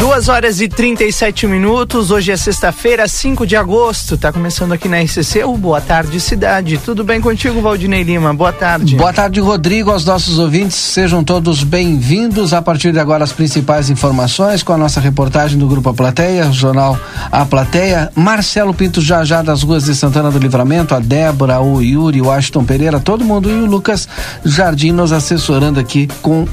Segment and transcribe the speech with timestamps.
[0.00, 2.10] Duas horas e 37 minutos.
[2.10, 4.16] Hoje é sexta-feira, 5 de agosto.
[4.16, 6.78] Tá começando aqui na RCC o Boa Tarde Cidade.
[6.78, 8.32] Tudo bem contigo, Valdinei Lima?
[8.32, 8.96] Boa tarde.
[8.96, 10.78] Boa tarde, Rodrigo, aos nossos ouvintes.
[10.78, 12.54] Sejam todos bem-vindos.
[12.54, 16.50] A partir de agora, as principais informações com a nossa reportagem do Grupo A Plateia,
[16.50, 16.98] jornal
[17.30, 18.10] A Plateia.
[18.14, 22.32] Marcelo Pinto já já das ruas de Santana do Livramento, a Débora, o Yuri, o
[22.32, 24.08] Ashton Pereira, todo mundo e o Lucas
[24.46, 26.48] Jardim nos assessorando aqui com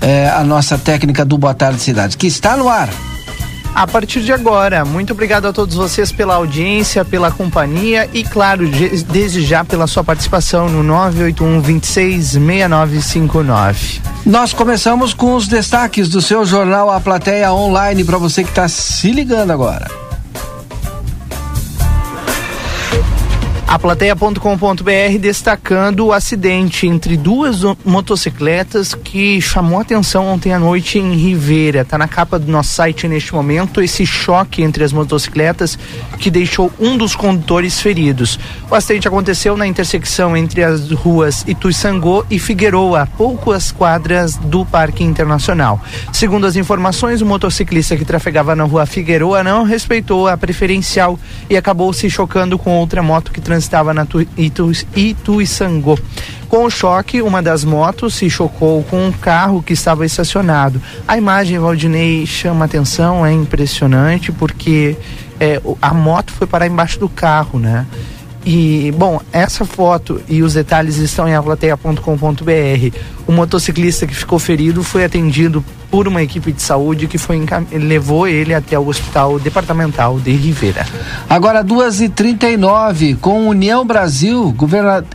[0.00, 2.83] eh, a nossa técnica do Boa Tarde Cidade, que está no ar
[3.74, 4.84] a partir de agora.
[4.84, 10.04] Muito obrigado a todos vocês pela audiência, pela companhia e, claro, desde já pela sua
[10.04, 14.00] participação no 981 26 6959.
[14.24, 18.68] Nós começamos com os destaques do seu jornal A Plateia Online para você que está
[18.68, 20.03] se ligando agora.
[23.66, 31.14] A plateia.com.br destacando o acidente entre duas motocicletas que chamou atenção ontem à noite em
[31.14, 31.80] Ribeira.
[31.80, 35.78] Está na capa do nosso site neste momento esse choque entre as motocicletas
[36.18, 38.38] que deixou um dos condutores feridos.
[38.70, 45.02] O acidente aconteceu na intersecção entre as ruas Ituiçangô e Figueroa, poucas quadras do Parque
[45.02, 45.80] Internacional.
[46.12, 51.18] Segundo as informações, o motociclista que trafegava na rua Figueroa não respeitou a preferencial
[51.48, 54.72] e acabou se chocando com outra moto que transitava na Itu.
[56.48, 60.80] Com o choque, uma das motos se chocou com um carro que estava estacionado.
[61.06, 64.96] A imagem, Valdinei, chama atenção, é impressionante, porque
[65.38, 67.86] é, a moto foi parar embaixo do carro, né?
[68.46, 72.98] E, bom, essa foto e os detalhes estão em aplateia.com.br.
[73.26, 75.64] O motociclista que ficou ferido foi atendido
[75.94, 80.84] por uma equipe de saúde que foi levou ele até o Hospital Departamental de Rivera.
[81.30, 84.52] Agora, 2h39, com União Brasil,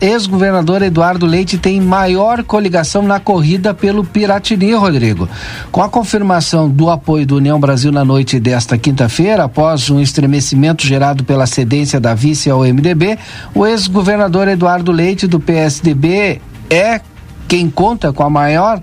[0.00, 5.28] ex-governador Eduardo Leite tem maior coligação na corrida pelo Piratini, Rodrigo.
[5.70, 10.86] Com a confirmação do apoio do União Brasil na noite desta quinta-feira, após um estremecimento
[10.86, 13.18] gerado pela cedência da vice ao MDB,
[13.54, 17.02] o ex-governador Eduardo Leite, do PSDB, é
[17.46, 18.80] quem conta com a maior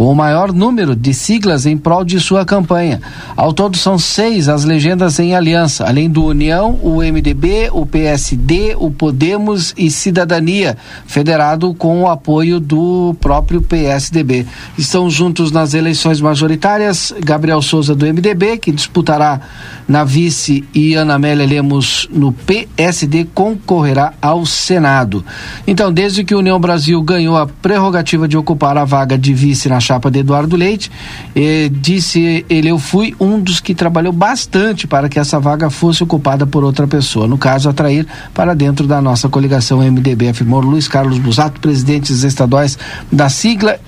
[0.00, 3.02] com o maior número de siglas em prol de sua campanha.
[3.36, 8.74] Ao todo são seis as legendas em aliança, além do União, o MDB, o PSD,
[8.78, 14.46] o Podemos e Cidadania, federado com o apoio do próprio PSDB.
[14.78, 19.38] Estão juntos nas eleições majoritárias Gabriel Souza do MDB, que disputará
[19.86, 25.22] na vice, e Ana Amélia Lemos no PSD concorrerá ao Senado.
[25.66, 29.89] Então, desde que União Brasil ganhou a prerrogativa de ocupar a vaga de vice na
[29.90, 30.90] chapa de Eduardo Leite,
[31.72, 36.46] disse ele: Eu fui um dos que trabalhou bastante para que essa vaga fosse ocupada
[36.46, 37.26] por outra pessoa.
[37.26, 42.78] No caso, atrair para dentro da nossa coligação MDB, afirmou Luiz Carlos Busato, presidentes estaduais
[43.10, 43.78] da sigla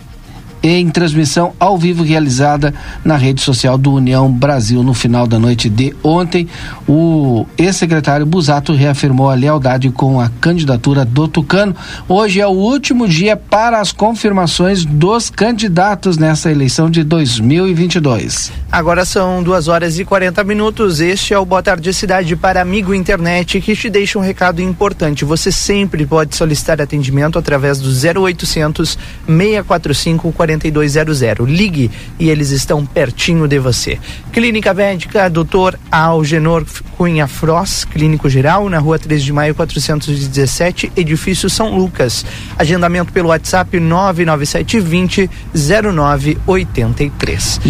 [0.62, 2.72] em transmissão ao vivo realizada
[3.04, 6.48] na rede social do União Brasil no final da noite de ontem.
[6.86, 11.74] O ex-secretário Busato reafirmou a lealdade com a candidatura do Tucano.
[12.08, 18.52] Hoje é o último dia para as confirmações dos candidatos nessa eleição de 2022.
[18.70, 21.00] Agora são duas horas e 40 minutos.
[21.00, 25.24] Este é o Boa Tarde Cidade para Amigo Internet que te deixa um recado importante.
[25.24, 31.48] Você sempre pode solicitar atendimento através do 0800 645 40 4200.
[31.48, 33.98] Ligue e eles estão pertinho de você.
[34.32, 35.76] Clínica Médica Dr.
[35.90, 36.64] Algenor
[36.96, 42.24] Cunha Frost, Clínico Geral, na rua 3 de maio 417, edifício São Lucas.
[42.58, 47.60] Agendamento pelo WhatsApp 99720 0983.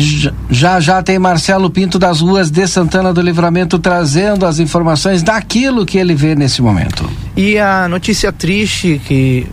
[0.51, 5.87] Já já tem Marcelo Pinto das ruas de Santana do Livramento trazendo as informações daquilo
[5.87, 7.09] que ele vê nesse momento.
[7.37, 9.47] E a notícia triste que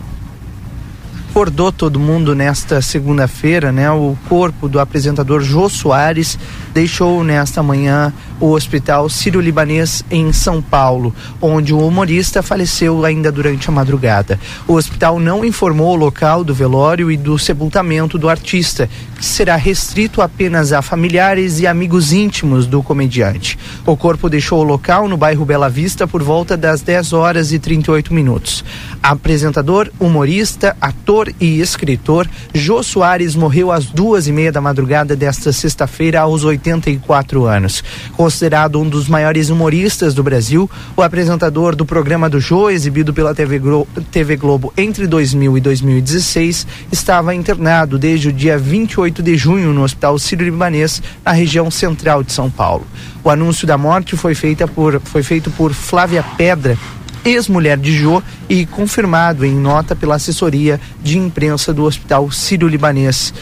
[1.30, 3.88] acordou todo mundo nesta segunda-feira, né?
[3.88, 6.36] O corpo do apresentador Jô Soares
[6.74, 13.68] deixou nesta manhã o Hospital Sírio-Libanês em São Paulo, onde o humorista faleceu ainda durante
[13.68, 14.40] a madrugada.
[14.66, 19.54] O hospital não informou o local do velório e do sepultamento do artista, que será
[19.54, 23.58] restrito apenas a familiares e amigos íntimos do comediante.
[23.86, 27.58] O corpo deixou o local no bairro Bela Vista por volta das 10 horas e
[27.58, 28.64] 38 minutos.
[29.02, 35.52] Apresentador, humorista, ator e escritor, Jô Soares morreu às duas e meia da madrugada desta
[35.52, 37.82] sexta-feira aos 84 anos.
[38.16, 43.34] Considerado um dos maiores humoristas do Brasil, o apresentador do programa do Jô, exibido pela
[43.34, 49.36] TV, Glo TV Globo entre 2000 e 2016, estava internado desde o dia 28 de
[49.36, 52.86] junho no Hospital Sírio-Libanês, na região central de São Paulo.
[53.22, 56.78] O anúncio da morte foi, feita por, foi feito por Flávia Pedra,
[57.24, 63.32] ex-mulher de Jô e confirmado em nota pela assessoria de imprensa do Hospital Sírio-Libanês.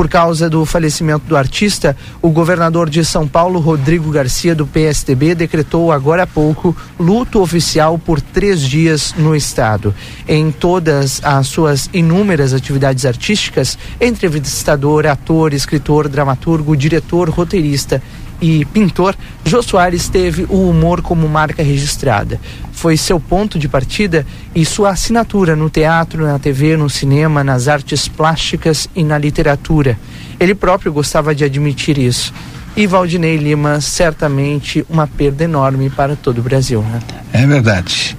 [0.00, 5.34] Por causa do falecimento do artista, o governador de São Paulo, Rodrigo Garcia, do PSDB,
[5.34, 9.94] decretou agora há pouco luto oficial por três dias no estado.
[10.26, 18.02] Em todas as suas inúmeras atividades artísticas, entrevistador, ator, escritor, dramaturgo, diretor, roteirista
[18.40, 19.14] e pintor,
[19.44, 22.40] Jô Soares teve o humor como marca registrada.
[22.72, 27.68] Foi seu ponto de partida e sua assinatura no teatro, na TV, no cinema, nas
[27.68, 29.98] artes plásticas e na literatura.
[30.38, 32.32] Ele próprio gostava de admitir isso.
[32.76, 36.82] E Valdinei Lima, certamente uma perda enorme para todo o Brasil.
[36.82, 37.00] Né?
[37.32, 38.16] É verdade.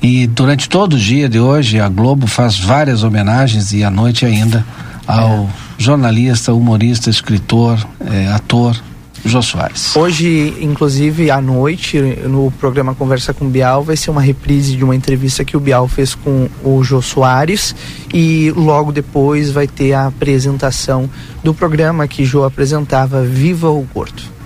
[0.00, 4.24] E durante todo o dia de hoje, a Globo faz várias homenagens e à noite
[4.24, 4.64] ainda
[5.06, 5.48] ao é.
[5.76, 8.80] jornalista, humorista, escritor, é, ator
[9.24, 9.94] Jô Soares.
[9.96, 14.84] Hoje, inclusive, à noite, no programa Conversa com o Bial, vai ser uma reprise de
[14.84, 17.74] uma entrevista que o Bial fez com o Jô Soares
[18.12, 21.08] e logo depois vai ter a apresentação
[21.42, 24.37] do programa que Jô apresentava Viva o Porto.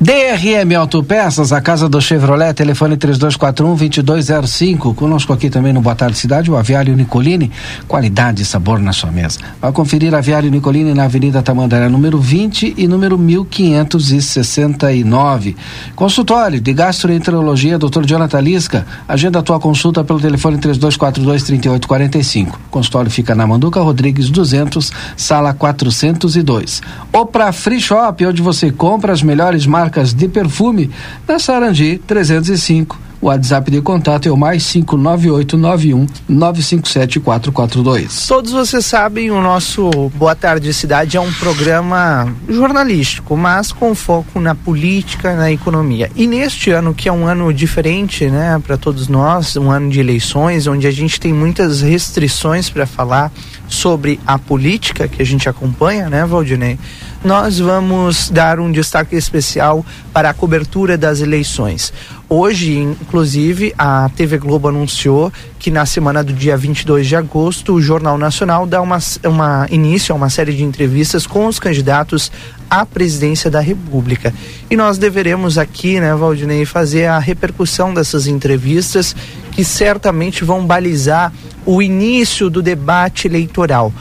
[0.00, 4.94] DRM Autopeças, a casa do Chevrolet, telefone 3241-2205.
[4.94, 7.50] Conosco aqui também no Boa Tarde Cidade, o Aviário Nicolini,
[7.86, 9.40] qualidade e sabor na sua mesa.
[9.60, 15.56] Vai conferir Aviário Nicolini na Avenida Tamandaré, número 20 e número 1569.
[15.96, 18.04] Consultório de Gastroenterologia, Dr.
[18.04, 18.86] Jonathan Lisca.
[19.08, 22.52] Agenda a tua consulta pelo telefone 3242-3845.
[22.70, 26.82] Consultório fica na Manduca Rodrigues 200, sala 402.
[27.12, 30.90] Ou para Free Shop, onde você compra as melhores marcas de perfume
[31.26, 33.08] na Sarandi 305.
[33.20, 38.26] O WhatsApp de contato é o mais 59891 957 442.
[38.28, 44.38] Todos vocês sabem, o nosso Boa Tarde Cidade é um programa jornalístico, mas com foco
[44.38, 46.08] na política, na economia.
[46.14, 49.98] E neste ano, que é um ano diferente, né, para todos nós, um ano de
[49.98, 53.32] eleições, onde a gente tem muitas restrições para falar
[53.66, 56.78] sobre a política que a gente acompanha, né, Valdinei?
[57.24, 61.92] Nós vamos dar um destaque especial para a cobertura das eleições.
[62.28, 67.80] Hoje, inclusive, a TV Globo anunciou que na semana do dia 22 de agosto, o
[67.80, 72.30] Jornal Nacional dá uma, uma início a uma série de entrevistas com os candidatos
[72.70, 74.32] à presidência da República.
[74.70, 79.16] E nós deveremos aqui, né, Valdinei, fazer a repercussão dessas entrevistas
[79.50, 81.32] que certamente vão balizar
[81.64, 83.92] o início do debate eleitoral.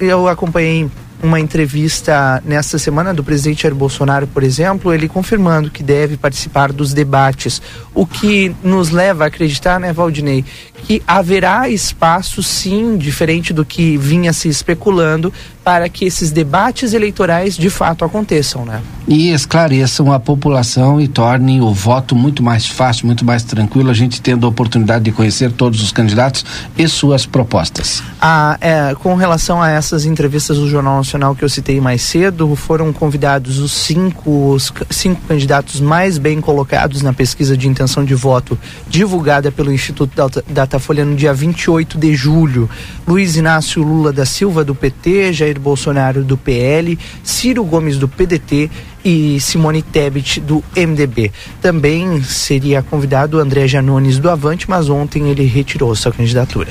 [0.00, 0.90] Eu acompanhei
[1.22, 6.72] uma entrevista nesta semana do presidente Jair Bolsonaro, por exemplo, ele confirmando que deve participar
[6.72, 7.60] dos debates,
[7.94, 10.44] o que nos leva a acreditar, né, Valdinei,
[10.84, 15.32] que haverá espaço, sim, diferente do que vinha se especulando,
[15.64, 18.80] para que esses debates eleitorais de fato aconteçam, né?
[19.06, 23.94] E esclareçam a população e tornem o voto muito mais fácil, muito mais tranquilo, a
[23.94, 26.44] gente tendo a oportunidade de conhecer todos os candidatos
[26.78, 28.02] e suas propostas.
[28.20, 32.54] Ah, é, com relação a essas entrevistas do Jornal Nacional que eu citei mais cedo,
[32.54, 38.14] foram convidados os cinco, os cinco candidatos mais bem colocados na pesquisa de intenção de
[38.14, 38.58] voto
[38.88, 40.12] divulgada pelo Instituto
[40.48, 42.70] Datafolha no dia 28 de julho.
[43.06, 48.70] Luiz Inácio Lula da Silva, do PT, Jair Bolsonaro do PL, Ciro Gomes do PDT
[49.04, 51.32] e Simone Tebet do MDB.
[51.60, 56.68] Também seria convidado André Janones do Avante, mas ontem ele retirou sua candidatura.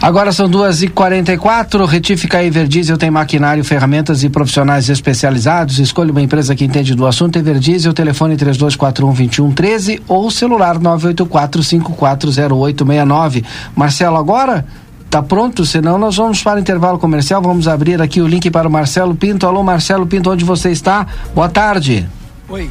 [0.00, 5.78] Agora são duas e quarenta e quatro, Retífica Everdiesel tem maquinário, ferramentas e profissionais especializados.
[5.78, 7.38] Escolha uma empresa que entende do assunto.
[7.38, 11.94] Everdiesel, telefone três dois quatro um vinte um treze ou celular nove oito quatro cinco
[11.94, 13.42] quatro zero oito meia nove.
[13.74, 14.66] Marcelo, agora
[15.10, 15.64] Tá pronto?
[15.64, 17.40] Senão nós vamos para o intervalo comercial.
[17.40, 19.46] Vamos abrir aqui o link para o Marcelo Pinto.
[19.46, 21.06] Alô, Marcelo Pinto, onde você está?
[21.34, 22.06] Boa tarde.
[22.48, 22.70] Oi.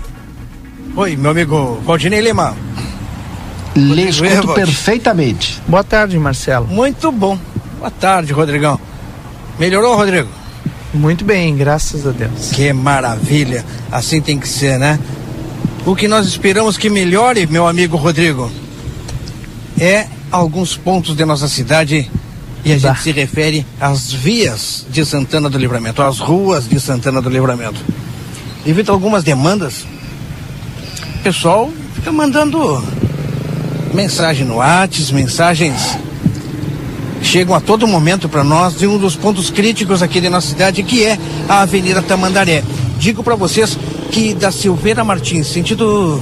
[0.95, 2.55] Oi, meu amigo Valdinei Lima.
[3.75, 5.61] Lhe escuto perfeitamente.
[5.67, 6.67] Boa tarde, Marcelo.
[6.67, 7.37] Muito bom.
[7.77, 8.79] Boa tarde, Rodrigão.
[9.59, 10.29] Melhorou, Rodrigo?
[10.93, 12.51] Muito bem, graças a Deus.
[12.51, 13.65] Que maravilha.
[13.91, 14.97] Assim tem que ser, né?
[15.85, 18.49] O que nós esperamos que melhore, meu amigo Rodrigo,
[19.79, 22.09] é alguns pontos de nossa cidade
[22.65, 27.21] e a gente se refere às vias de Santana do Livramento, às ruas de Santana
[27.21, 27.79] do Livramento.
[28.65, 29.85] Devido a algumas demandas,
[31.19, 32.83] o pessoal fica mandando
[33.93, 35.95] mensagem no WhatsApp, mensagens
[37.21, 40.81] chegam a todo momento para nós de um dos pontos críticos aqui de nossa cidade,
[40.81, 42.63] que é a Avenida Tamandaré.
[42.97, 43.77] Digo para vocês
[44.09, 46.19] que da Silveira Martins, sentido.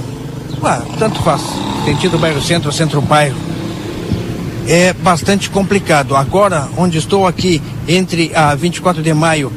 [0.62, 1.42] Ué, tanto faz,
[1.86, 3.53] sentido bairro centro, centro bairro
[4.68, 6.16] é bastante complicado.
[6.16, 9.52] Agora, onde estou aqui, entre a 24 de maio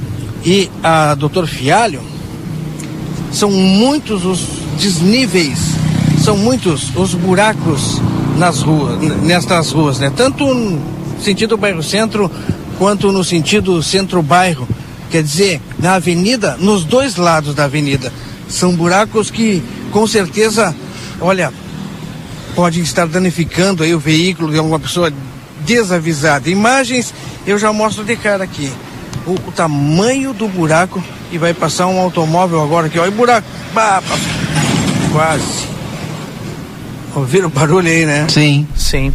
[0.45, 2.01] e a Doutor Fialho,
[3.33, 4.41] são muitos os
[4.81, 5.59] desníveis,
[6.23, 8.01] são muitos os buracos
[8.37, 10.13] nas ruas, nestas ruas, né?
[10.15, 10.81] Tanto no
[11.21, 12.31] sentido bairro centro
[12.79, 14.69] quanto no sentido centro-bairro.
[15.11, 18.13] Quer dizer, na avenida, nos dois lados da avenida.
[18.49, 20.75] São buracos que, com certeza,
[21.21, 21.53] olha,
[22.57, 25.13] podem estar danificando aí o veículo de alguma pessoa
[25.61, 26.49] desavisada.
[26.49, 27.13] Imagens
[27.47, 28.73] eu já mostro de cara aqui.
[29.27, 33.47] O, o tamanho do buraco e vai passar um automóvel agora aqui, olha o buraco.
[33.75, 34.03] Bah,
[35.13, 35.67] quase.
[37.15, 38.27] Ouviram o barulho aí, né?
[38.29, 38.67] Sim.
[38.75, 39.13] Sim.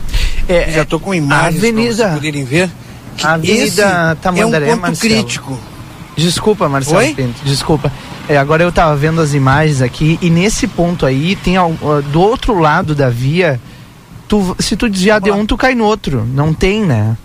[0.47, 2.69] É, já estou com imagens avenida, para poderem ver.
[3.23, 5.13] A Avenida Tamandaré, é um ponto Marcelo.
[5.13, 5.59] crítico.
[6.15, 7.13] Desculpa, Marcelo Oi?
[7.13, 7.91] Pinto, desculpa.
[8.31, 11.65] É, agora eu tava vendo as imagens aqui e nesse ponto aí tem ah,
[12.13, 13.59] do outro lado da via,
[14.25, 16.25] tu, se tu desviar de um, tu cai no outro.
[16.33, 17.17] Não tem, né?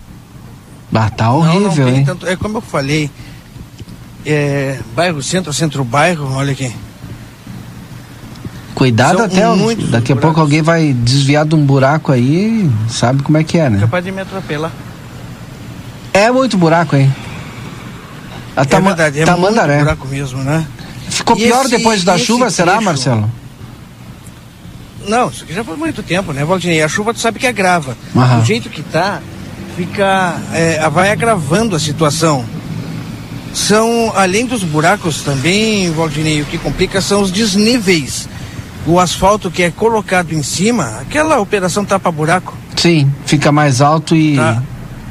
[0.93, 2.03] Ah, tá Não, não horrível, tem hein?
[2.05, 3.09] tanto- é como eu falei.
[4.25, 6.73] É, bairro centro, centro-bairro, olha aqui.
[8.75, 9.47] Cuidado São até.
[9.55, 10.21] muitos Daqui a buracos.
[10.21, 13.79] pouco alguém vai desviar de um buraco aí, sabe como é que é, né?
[13.79, 14.71] Capaz de me atropelar.
[16.11, 17.15] É muito buraco, hein?
[18.57, 19.75] A é Tama- verdade, é Tamandaré.
[19.75, 20.67] muito buraco mesmo, né?
[21.09, 22.85] Ficou E pior esse- depois da chuva, será, trecho?
[22.85, 23.31] Marcelo?
[25.07, 26.81] Não, isso aqui já faz muito tempo, né, Valdinei?
[26.81, 27.97] A chuva tu sabe que agrava.
[28.15, 28.39] Aham.
[28.39, 29.21] Do jeito que tá,
[29.77, 30.35] fica.
[30.53, 32.43] é, vai agravando a situação.
[33.53, 38.27] São, além dos buracos também, Valdinei, o que complica são os desníveis.
[38.85, 42.53] O asfalto que é colocado em cima, aquela operação tapa-buraco.
[42.75, 44.35] Sim, fica mais alto e.
[44.35, 44.61] Tá?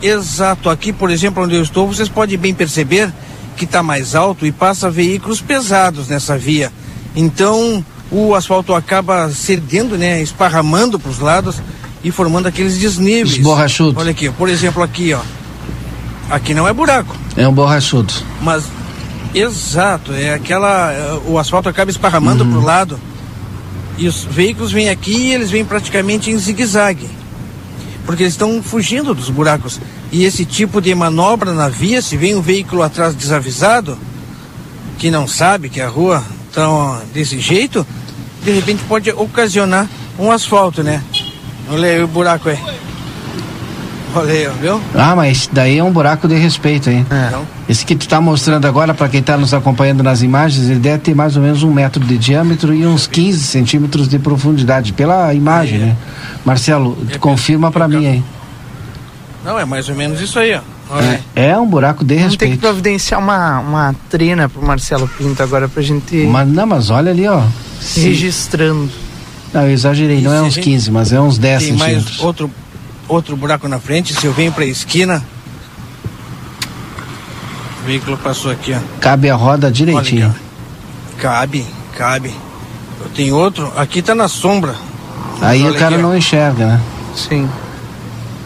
[0.03, 0.69] Exato.
[0.71, 3.11] Aqui, por exemplo, onde eu estou, vocês podem bem perceber
[3.57, 6.71] que está mais alto e passa veículos pesados nessa via.
[7.15, 11.57] Então, o asfalto acaba cedendo, né, esparramando para os lados
[12.05, 13.33] e formando aqueles desníveis.
[13.39, 13.97] Os borrachudos.
[14.01, 15.21] Olha aqui, por exemplo, aqui, ó.
[16.31, 18.13] Aqui não é buraco, É um borrachudo.
[18.43, 18.65] mas
[19.35, 22.51] exato, é aquela o asfalto acaba esparramando Uhum.
[22.51, 23.01] para o lado.
[23.99, 27.09] E os veículos vêm aqui e eles vêm praticamente em zigue-zague.
[28.05, 29.81] Porque eles estão fugindo dos buracos.
[30.17, 33.99] E esse tipo de manobra na via, se vem um veículo atrás desavisado,
[34.97, 37.87] que não sabe que a rua está desse jeito,
[38.43, 39.87] de repente pode ocasionar
[40.19, 41.03] um asfalto, né?
[41.71, 42.59] Olha aí o buraco aí.
[44.15, 44.81] Olha aí, viu?
[44.95, 47.05] Ah, mas daí é um buraco de respeito, hein?
[47.29, 50.81] Então, Esse que tu tá mostrando agora, para quem tá nos acompanhando nas imagens, ele
[50.81, 54.95] deve ter mais ou menos um metro de diâmetro e uns 15 centímetros de profundidade,
[54.95, 55.87] pela imagem, Aí, é.
[55.89, 55.97] né?
[56.43, 58.25] Marcelo, É confirma para mim aí.
[59.47, 60.61] Não, é mais ou menos isso aí, ó.
[61.35, 62.61] É, é um buraco de Vamos ter que respeito.
[62.61, 67.11] providenciar uma, uma trena pro Marcelo Pinto agora pra gente ir Mas, não, mas olha
[67.11, 67.43] ali, ó.
[67.95, 68.91] registrando.
[69.53, 71.63] Não, eu exagerei, não E é se a uns gente 15, mas é uns 10
[71.63, 72.21] Tem mais centímetros.
[72.25, 72.51] outro,
[73.09, 75.23] outro buraco na frente, se eu venho para a esquina.
[77.83, 78.79] O veículo passou aqui, ó.
[79.01, 80.35] Cabe a roda aqui, direitinho.
[81.19, 81.65] Cabe,
[81.97, 82.35] cabe.
[83.01, 84.75] Eu tenho outro, aqui tá na sombra.
[85.41, 86.81] Aí o cara aqui, não enxerga, né?
[87.15, 87.49] Sim.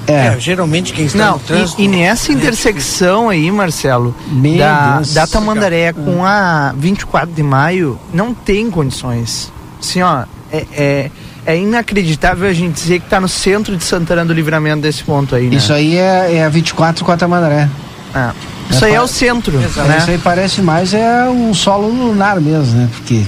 [0.06, 1.80] É, É, geralmente quem está Não, no trânsito.
[1.80, 5.14] e, e nessa intersecção aí, Marcelo, Meu da, Deus.
[5.14, 9.52] da Tamandaré com a 24 de maio, não tem condições.
[9.80, 11.10] Assim, ó, é, é,
[11.46, 15.34] é inacreditável a gente dizer que tá no centro de Santana do Livramento desse ponto
[15.34, 15.56] aí, né?
[15.56, 17.68] isso aí é, é a 24 com a Tamandaré.
[18.14, 18.32] Ah,
[18.68, 19.88] isso É aí é o centro, Exato.
[19.88, 19.98] né?
[19.98, 22.88] Isso aí parece mais é um solo lunar mesmo, né?
[22.92, 23.22] Porque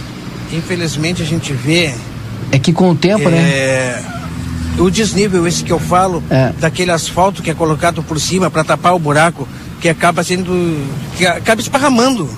[0.52, 1.94] Infelizmente a gente vê
[2.50, 4.02] é que com o tempo, né?
[4.78, 6.52] O desnível, esse que eu falo, É.
[6.58, 9.46] daquele asfalto que é colocado por cima para tapar o buraco,
[9.80, 10.52] que acaba sendo.
[11.16, 12.28] que acaba esparramando.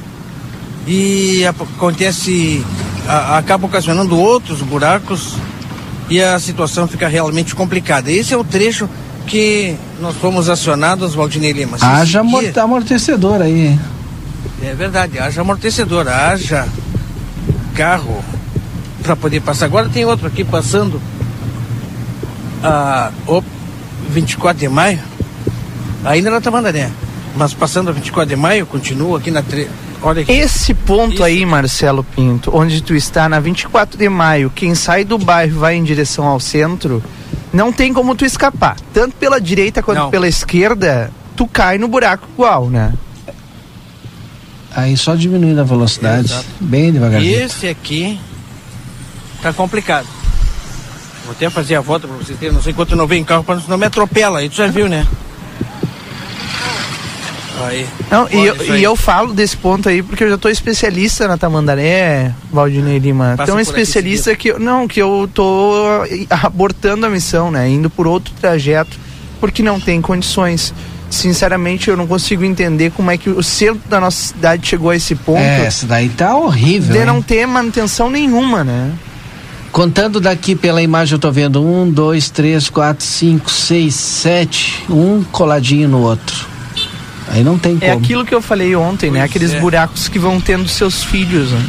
[0.87, 2.65] E acontece.
[3.07, 5.35] a- acaba ocasionando outros buracos
[6.09, 8.11] e a situação fica realmente complicada.
[8.11, 8.89] Esse é o trecho
[9.27, 11.77] que nós fomos acionados, Valdinei Lima.
[11.83, 13.79] Haja amor- amortecedor aí.
[14.63, 16.67] é verdade, haja amortecedor, haja
[17.75, 18.25] carro
[19.03, 19.67] para poder passar.
[19.67, 20.99] Agora tem outro aqui passando
[22.65, 23.43] a o
[24.11, 24.99] 24 de maio,
[26.05, 26.91] ainda na Tamandaré,
[27.37, 29.43] mas passando a 24 de maio, continua aqui na.
[29.43, 29.69] Tre...
[30.03, 30.33] Olha aqui.
[30.33, 31.25] Esse ponto Isso.
[31.25, 35.59] aí, Marcelo Pinto, onde tu está na 24 de maio, quem sai do bairro e
[35.59, 37.03] vai em direção ao centro,
[37.53, 38.77] não tem como tu escapar.
[38.93, 40.11] Tanto pela direita quanto Não.
[40.11, 42.93] pela esquerda, tu cai no buraco igual, né?
[44.77, 46.47] Aí só diminuindo a velocidade, Exato.
[46.61, 47.43] bem devagarzinho.
[47.45, 48.19] esse aqui
[49.41, 50.07] tá complicado.
[51.25, 53.61] Vou até fazer a volta para vocês terem, não sei quanto não vem carro, para
[53.67, 55.07] não me atropela, aí tu já viu, né?
[57.67, 57.87] Aí.
[58.11, 61.39] Não, e, eu, e eu falo desse ponto aí porque eu já tô especialista na
[61.39, 63.35] Tamandaré, Valdinei Lima.
[63.37, 65.85] Passa Tão por aqui especialista que eu, não, que eu tô
[66.31, 67.69] abortando a missão, né?
[67.69, 68.99] Indo por outro trajeto
[69.41, 70.75] porque não tem condições.
[71.11, 74.97] Sinceramente, eu não consigo entender como é que o centro da nossa cidade chegou a
[74.97, 76.93] esse ponto É, essa daí tá horrível.
[76.93, 77.07] de hein?
[77.07, 78.91] não ter manutenção nenhuma, né?
[79.75, 85.25] Contando daqui pela imagem, eu tô vendo um, dois, três, quatro, cinco, seis, sete, um
[85.25, 86.47] coladinho no outro.
[87.29, 87.99] Aí não tem É como.
[88.05, 89.19] aquilo que eu falei ontem, né?
[89.19, 89.59] Pois Aqueles é.
[89.59, 91.51] buracos que vão tendo seus filhos.
[91.51, 91.67] Né?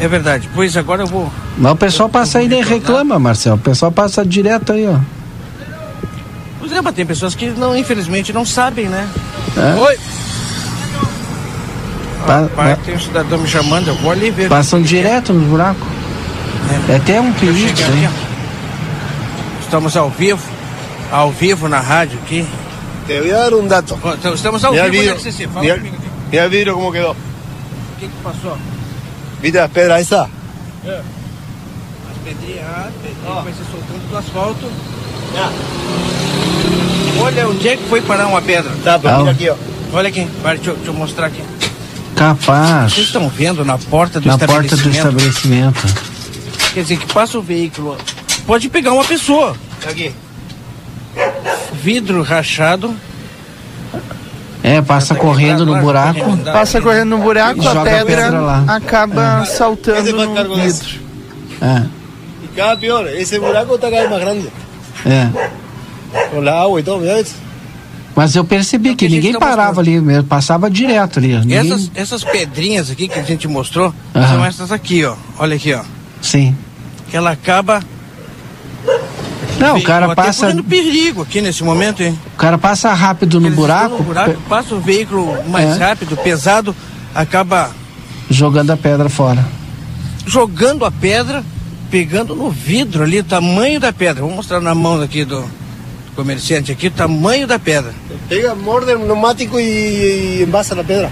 [0.00, 0.48] É verdade.
[0.54, 1.28] Pois agora eu vou.
[1.58, 3.56] Mas o pessoal passa aí e nem reclama, Marcelo.
[3.56, 4.96] O pessoal passa direto aí, ó.
[6.60, 9.08] Pois é, mas tem pessoas que não, infelizmente, não sabem, né?
[9.56, 9.74] É?
[9.80, 9.98] Oi!
[12.24, 14.48] Pa- Pai, pa- tem um cidadão me chamando, eu vou ali ver.
[14.48, 15.97] Passam direto nos buracos.
[16.90, 18.10] É até um cheguei hein?
[19.60, 20.42] Estamos ao vivo,
[21.12, 22.46] ao vivo na rádio aqui.
[23.06, 23.98] Te voy a dar un dato.
[24.18, 25.46] Então, Estamos ao vivo, né, CC?
[25.48, 26.08] Fala Mira, comigo aqui.
[26.30, 27.10] mira el vidrio cómo quedó.
[27.12, 27.16] O
[28.00, 28.56] que que passou?
[29.42, 30.28] ¿Viste las pedras esas?
[30.28, 34.70] As pedrinhas, ah, pedrinha vai se soltando do asfalto.
[37.20, 38.70] Olha onde é que foi parar uma pedra.
[38.84, 39.18] Tá, pero Ah.
[39.18, 39.54] mira aquí, ó.
[39.92, 41.42] Olha aqui, vai, deixa, eu- deixa eu mostrar aqui.
[42.14, 42.92] Capaz.
[42.92, 44.96] Vocês estão vendo na porta do Na porta do estabelecimento?
[44.96, 46.17] estabelecimento.
[46.78, 47.96] Quer dizer, que passa o veículo,
[48.46, 49.56] pode pegar uma pessoa.
[49.84, 50.12] Aquí.
[51.82, 52.94] Vidro rachado.
[54.62, 56.20] É, passa correndo no buraco.
[56.20, 56.44] correndo.
[56.52, 58.64] Passa correndo no buraco, E a pedra, pedra lá.
[58.68, 60.88] acaba saltando Esse faz no vidro.
[61.60, 61.82] É,
[62.44, 64.48] Y cada peor, esse buraco está cada vez más grande.
[65.04, 65.28] é.
[67.20, 67.34] Eso.
[68.14, 69.88] Mas eu percebi É que que a gente ninguém tá parava mostrando.
[69.88, 71.36] ali mesmo, passava direto ali.
[71.38, 71.58] Ninguém...
[71.58, 74.28] Essas, essas pedrinhas aqui que a gente mostrou Aham.
[74.28, 75.16] são essas aqui, ó.
[75.40, 75.82] Olha aqui, ó.
[76.22, 76.56] Sim.
[77.10, 77.82] Que ela acaba.
[79.58, 82.16] Não, o cara passa, correndo perigo aqui nesse momento, hein?
[82.34, 85.84] o cara passa rápido no Eles buraco, no buraco, pe- passa o veículo mais É.
[85.88, 86.74] rápido, pesado,
[87.12, 87.70] acaba
[88.30, 89.44] jogando a pedra fora.
[90.24, 91.42] jogando a pedra,
[91.90, 94.22] pegando no vidro ali, o tamanho da pedra.
[94.22, 95.44] Vou mostrar na mão aqui do
[96.14, 97.92] comerciante aqui, o tamanho da pedra.
[98.28, 99.64] Pega, morde el neumático y,
[100.38, 101.10] y envasa la pedra.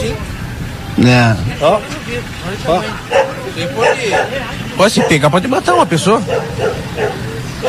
[0.00, 0.14] Sim.
[1.06, 1.34] É.
[1.60, 1.80] ¿no?
[3.54, 4.00] Você pode,
[4.76, 6.20] pode se pegar, pode matar uma pessoa.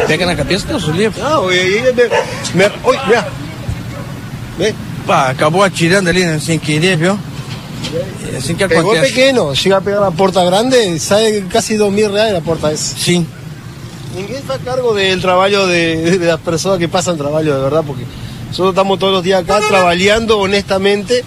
[0.07, 1.22] Pega na cabeça, Deus o livre.
[1.22, 3.27] No, y, y me, me- uy, mira.
[4.57, 4.74] Ve,
[5.05, 7.19] Pá, acabou atirando ali né, sem querer, viu?
[8.33, 9.13] É assim que pegó acontece.
[9.13, 12.95] pequeño, llega a pegar la puerta grande, sale casi dos mil reales la puerta esa.
[12.97, 13.27] Sim.
[14.15, 18.06] Ninguém a cargo del trabajo de, de las personas que pasan trabajo, de verdad, porque
[18.47, 21.23] nosotros estamos todos los días acá trabajando honestamente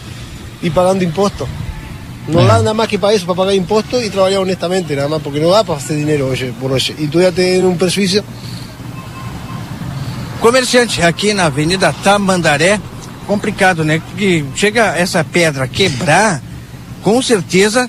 [0.63, 1.47] y pagando impuestos.
[2.29, 5.23] No da nada más que para eso, para pagar impuestos y trabajar honestamente, nada más,
[5.23, 6.83] porque no da para hacer dinero hoy por hoy.
[6.99, 8.25] Y tú ya tener un prejuicio.
[10.41, 12.79] Comerciante, aqui na Avenida Tamandaré,
[13.27, 14.01] complicado, né?
[14.01, 16.43] Porque chega essa pedra a quebrar,
[17.03, 17.89] com certeza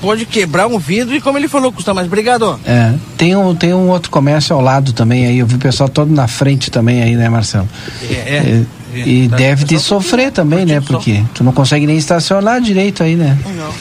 [0.00, 2.06] pode quebrar um vidro e como ele falou, custa mais.
[2.06, 2.58] Obrigado.
[2.64, 2.94] É.
[3.16, 5.38] Tem um, tem um outro comércio ao lado também aí.
[5.38, 7.68] Eu vi o pessoal todo na frente também aí, né, Marcelo?
[8.02, 8.64] É, É,
[8.94, 10.80] e Tá, deve te sofrer também, né?
[10.80, 13.38] curtindo o Porque tu não consegue nem estacionar direito aí, né?
[13.56, 13.72] Não.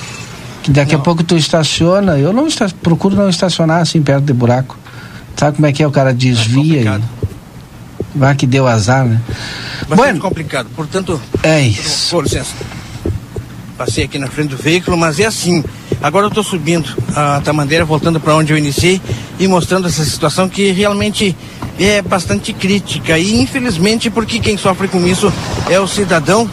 [0.63, 1.04] Que daqui a Não.
[1.04, 2.17] pouco tu estaciona.
[2.17, 4.78] Eu não esta- procuro não estacionar assim perto de buraco.
[5.38, 5.88] Sabe como é que é?
[5.88, 7.04] O cara desvia complicado.
[8.15, 9.22] e vai que deu azar, né?
[9.82, 10.67] Bastante Bueno, complicado.
[10.76, 12.13] Portanto, é isso.
[12.15, 12.54] com licença.
[13.78, 15.63] Passei aqui na frente do veículo, mas é assim.
[16.02, 19.02] Agora eu estou subindo a Tamandeira, voltando para onde eu iniciei
[19.39, 21.36] e mostrando essa situação que realmente
[21.79, 23.17] é bastante crítica.
[23.17, 25.31] E infelizmente, porque quem sofre com isso
[25.69, 26.49] é o cidadão,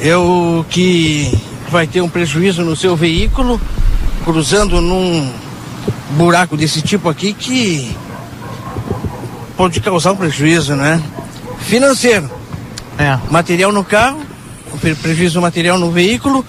[0.00, 1.36] é o que
[1.70, 3.60] vai ter um prejuízo no seu veículo,
[4.24, 5.30] cruzando num
[6.16, 7.94] buraco desse tipo aqui que
[9.56, 11.02] pode causar um prejuízo, né?
[11.60, 12.30] Financeiro
[12.96, 13.18] É.
[13.30, 14.20] material no carro,
[14.80, 16.44] pre- prejuízo material no veículo,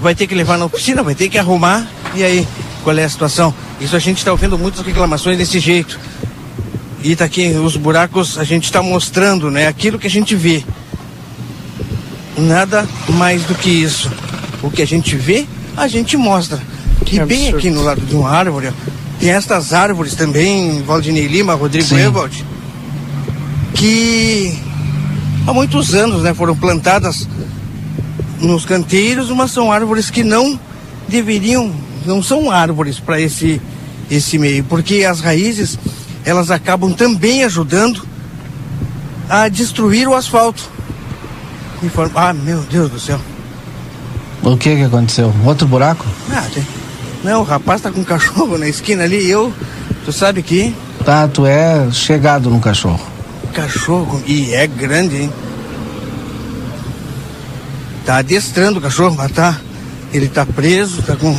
[0.00, 1.86] vai ter que levar na oficina, vai ter que arrumar.
[2.14, 2.46] E aí,
[2.82, 3.54] qual é a situação?
[3.80, 5.98] Isso a gente está ouvindo muitas reclamações desse jeito.
[7.02, 9.66] E tá aqui os buracos, a gente está mostrando, né?
[9.66, 10.62] Aquilo que a gente vê.
[12.36, 14.10] Nada mais do que isso.
[14.62, 16.60] O que a gente vê, a gente mostra.
[17.02, 17.56] E Que bem absurdo.
[17.58, 18.70] aqui no lado de uma árvore,
[19.18, 21.96] tem estas árvores também, Valdinei Lima, Rodrigo Sim.
[23.74, 24.58] Que
[25.46, 27.26] há muitos anos né, foram plantadas
[28.40, 30.58] nos canteiros, mas são árvores que não
[31.08, 31.72] deveriam,
[32.04, 33.60] não são árvores para esse,
[34.10, 35.78] esse meio, porque as raízes
[36.30, 38.06] elas acabam também ajudando
[39.28, 40.62] a destruir o asfalto.
[41.94, 43.20] Forma- Ah, meu Deus do céu.
[44.42, 45.32] O que que aconteceu?
[45.44, 46.04] Outro buraco?
[46.30, 46.66] Ah, tem-
[47.24, 49.52] Não, o rapaz tá com um cachorro na esquina ali e eu,
[50.04, 53.00] tu sabe que Tá, tu é chegado no cachorro.
[53.52, 55.32] cachorro, e é grande, hein?
[58.06, 59.56] Tá adestrando o cachorro, mas tá.
[60.12, 61.36] Ele tá preso, tá com.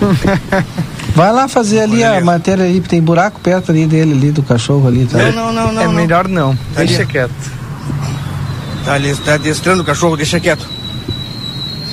[1.18, 4.86] Vai lá fazer ali a matéria ali, tem buraco perto ali dele, ali do cachorro
[4.86, 5.18] ali, tá?
[5.18, 5.82] Não, não, não, não.
[5.82, 5.92] é não.
[5.92, 6.54] melhor não.
[6.54, 7.06] Tá Deixa ali.
[7.06, 7.32] quieto.
[8.84, 10.64] Tá, ali, tá adestrando o cachorro, deixa quieto.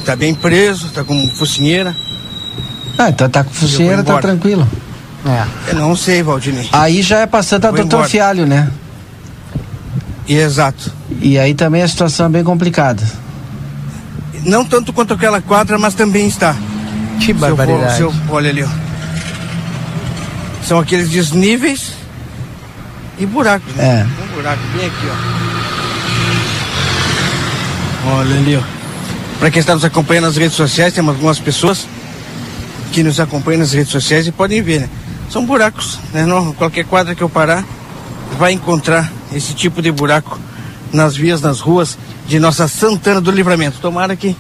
[0.05, 1.95] Tá bem preso, tá com focinheira.
[2.99, 4.67] Ah, então tá com focinheira, tá tranquilo.
[5.25, 5.71] É.
[5.71, 6.69] Eu não sei, Valdinei.
[6.71, 8.09] Aí já é Santa Vou Doutor embora.
[8.09, 8.71] Fialho, né?
[10.29, 10.93] Exato.
[11.19, 13.01] E aí também a situação é bem complicada.
[14.45, 16.55] Não tanto quanto aquela quadra, mas também está.
[17.19, 17.97] Que barbaridade.
[17.97, 18.84] Seu, olha ali, ó.
[20.65, 21.93] São aqueles desníveis
[23.19, 23.73] e buracos.
[23.75, 24.01] Né?
[24.01, 24.23] É.
[24.23, 25.35] Um buraco bem aqui, ó.
[28.17, 28.61] Olha ali, ó.
[29.39, 31.87] Para quem está nos acompanhando nas redes sociais, tem algumas pessoas
[32.91, 34.89] que nos acompanham nas redes sociais e podem ver, né?
[35.29, 36.25] São buracos, né?
[36.25, 37.63] Não, qualquer quadra que eu parar
[38.37, 40.39] vai encontrar esse tipo de buraco
[40.91, 41.97] nas vias, nas ruas
[42.27, 43.77] de nossa Santana do Livramento.
[43.79, 44.35] Tomara que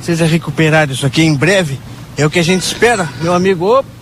[0.00, 1.78] seja recuperado isso aqui em breve.
[2.16, 3.66] É o que a gente espera, meu amigo.
[3.66, 3.97] Opa.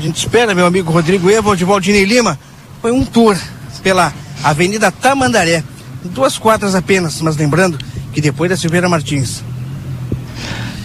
[0.00, 2.38] A gente espera, meu amigo Rodrigo Evo de Valdinei Lima.
[2.80, 3.36] Foi um tour
[3.82, 4.10] pela
[4.42, 5.62] Avenida Tamandaré.
[6.02, 7.76] Duas quadras apenas, mas lembrando
[8.10, 9.44] que depois da Silveira Martins.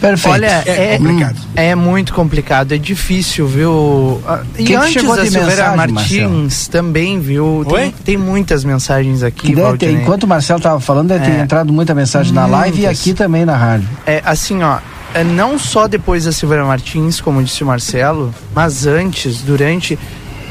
[0.01, 0.33] Perfeito.
[0.33, 1.37] Olha, é, é, complicado.
[1.55, 4.21] É muito complicado, é difícil, viu?
[4.27, 6.69] Ah, e Quem antes chegou da Silveira Martins Marcelo?
[6.69, 7.65] também, viu?
[7.69, 9.55] Tem, tem, muitas mensagens aqui.
[9.79, 11.29] Ter, enquanto o Marcelo estava falando, deve é.
[11.29, 12.51] ter entrado muita mensagem muitas.
[12.51, 13.87] na live e aqui também na rádio.
[14.05, 14.79] É assim, ó.
[15.15, 19.97] É não só depois da Silveira Martins, como disse o Marcelo, mas antes, durante.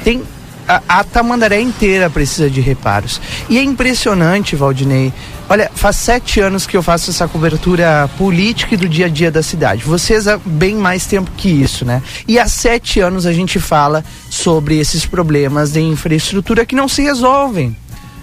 [0.02, 0.22] Tem
[0.66, 3.20] a, a Tamandaré inteira precisa de reparos.
[3.50, 5.12] E é impressionante, Valdinei.
[5.50, 9.30] Olha, faz sete anos que eu faço essa cobertura política e do dia a dia
[9.30, 9.84] da cidade.
[9.84, 12.02] Vocês há bem mais tempo que isso, né?
[12.26, 17.02] E há sete anos a gente fala sobre esses problemas de infraestrutura que não se
[17.02, 17.76] resolvem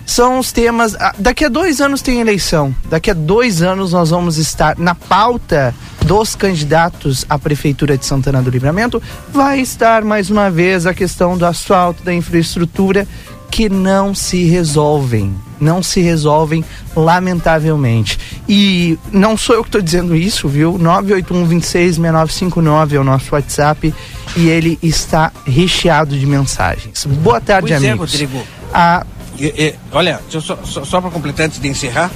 [0.06, 0.96] são os temas.
[0.96, 2.76] Ah, daqui a dois anos tem eleição.
[2.90, 5.74] Daqui a dois anos nós vamos estar na pauta
[6.06, 9.02] dos candidatos à Prefeitura de Santana do Livramento.
[9.32, 13.08] Vai estar mais uma vez a questão do asfalto, da infraestrutura,
[13.52, 15.36] que não se resolvem.
[15.60, 16.64] Não se resolvem,
[16.96, 18.18] lamentavelmente.
[18.48, 20.80] E não sou eu que estou dizendo isso, viu?
[20.80, 23.94] 981-266959 é o nosso WhatsApp
[24.36, 27.06] e ele está recheado de mensagens.
[27.06, 28.14] Boa tarde, pois é, amigos.
[28.14, 28.42] É, Rodrigo.
[28.74, 29.06] A
[29.38, 32.12] e, e, olha, só, só, só para completar antes de encerrar,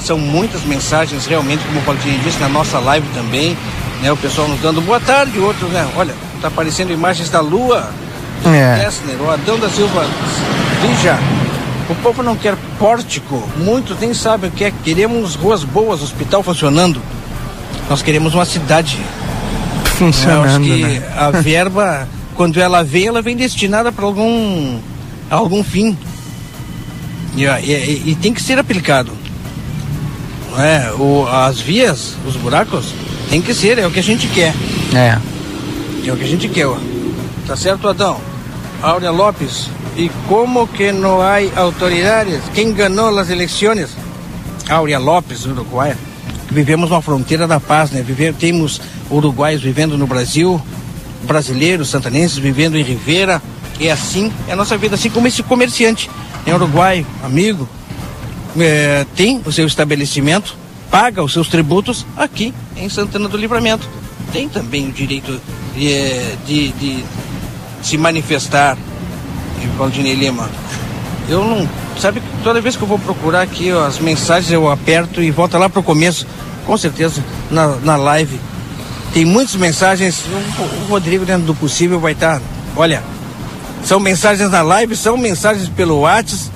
[0.00, 3.56] são muitas mensagens realmente, como o Paulinho disse, na nossa live também,
[4.02, 4.12] né?
[4.12, 5.88] O pessoal nos dando boa tarde, outros, né?
[5.96, 7.90] Olha, tá aparecendo imagens da Lua,
[8.44, 8.84] é.
[8.84, 10.04] Kessner, o Adão da Silva,
[10.82, 11.18] Vija.
[11.88, 14.72] O povo não quer pórtico, muitos nem sabem o que é.
[14.84, 17.00] Queremos ruas boas, hospital funcionando.
[17.88, 18.98] Nós queremos uma cidade.
[19.96, 20.44] Funcionando.
[20.44, 21.02] Eu acho que né?
[21.16, 24.78] a verba, quando ela vem, ela vem destinada para algum,
[25.30, 25.96] algum fim.
[27.36, 29.12] E, e, e tem que ser aplicado.
[30.58, 32.86] É, o, as vias, os buracos,
[33.28, 34.54] tem que ser, é o que a gente quer.
[34.94, 35.18] É.
[36.06, 36.66] É o que a gente quer.
[36.66, 36.78] Ó.
[37.46, 38.18] Tá certo, Adão?
[38.82, 42.40] Áurea Lopes, e como que não há autoridades?
[42.54, 43.90] Quem ganhou as eleições?
[44.68, 45.94] Áurea Lopes, Uruguai.
[46.50, 48.02] Vivemos na fronteira da paz, né?
[48.02, 50.60] Vive, temos uruguaios vivendo no Brasil,
[51.24, 53.42] brasileiros, santanenses vivendo em Ribeira.
[53.80, 56.08] É assim, é a nossa vida, assim como esse comerciante
[56.46, 57.68] em Uruguai, amigo,
[58.58, 60.56] é, tem o seu estabelecimento,
[60.90, 63.88] paga os seus tributos aqui em Santana do Livramento.
[64.32, 65.40] Tem também o direito
[65.74, 67.04] de, é, de, de
[67.82, 68.76] se manifestar
[69.76, 70.48] Valdinei Lima.
[71.28, 71.68] Eu não.
[71.98, 75.30] Sabe que toda vez que eu vou procurar aqui ó, as mensagens eu aperto e
[75.30, 76.26] volta lá para o começo.
[76.66, 78.38] Com certeza na, na live
[79.12, 80.24] tem muitas mensagens.
[80.26, 82.38] O, o Rodrigo, dentro do possível, vai estar.
[82.38, 82.42] Tá,
[82.76, 83.02] olha,
[83.86, 86.50] são mensagens na live, são mensagens pelo WhatsApp.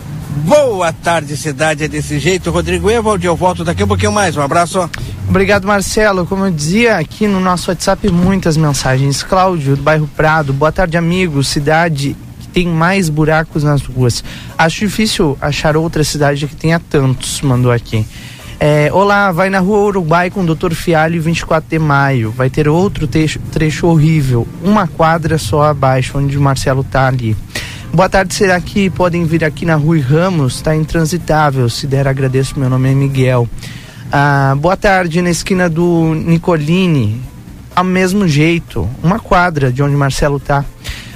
[0.44, 1.84] Boa tarde, cidade.
[1.84, 2.50] É desse jeito.
[2.50, 4.36] Rodrigo Evaldi, eu volto daqui um pouquinho mais.
[4.36, 4.90] Um abraço.
[5.28, 6.26] Obrigado, Marcelo.
[6.26, 9.22] Como eu dizia aqui no nosso WhatsApp, muitas mensagens.
[9.22, 10.52] Cláudio, do bairro Prado.
[10.52, 11.44] Boa tarde, amigo.
[11.44, 14.24] Cidade que tem mais buracos nas ruas.
[14.58, 18.04] Acho difícil achar outra cidade que tenha tantos, mandou aqui.
[18.62, 20.74] É, olá, vai na rua Uruguai com o Dr.
[20.74, 22.30] Fialho 24 de maio.
[22.30, 24.46] Vai ter outro trecho, trecho horrível.
[24.62, 27.34] Uma quadra só abaixo, onde o Marcelo tá ali.
[27.90, 30.56] Boa tarde, será que podem vir aqui na Rui Ramos?
[30.56, 31.70] Está intransitável.
[31.70, 32.60] Se der, agradeço.
[32.60, 33.48] Meu nome é Miguel.
[34.12, 37.18] Ah, boa tarde, na esquina do Nicolini.
[37.74, 40.66] Ao mesmo jeito, uma quadra de onde Marcelo tá.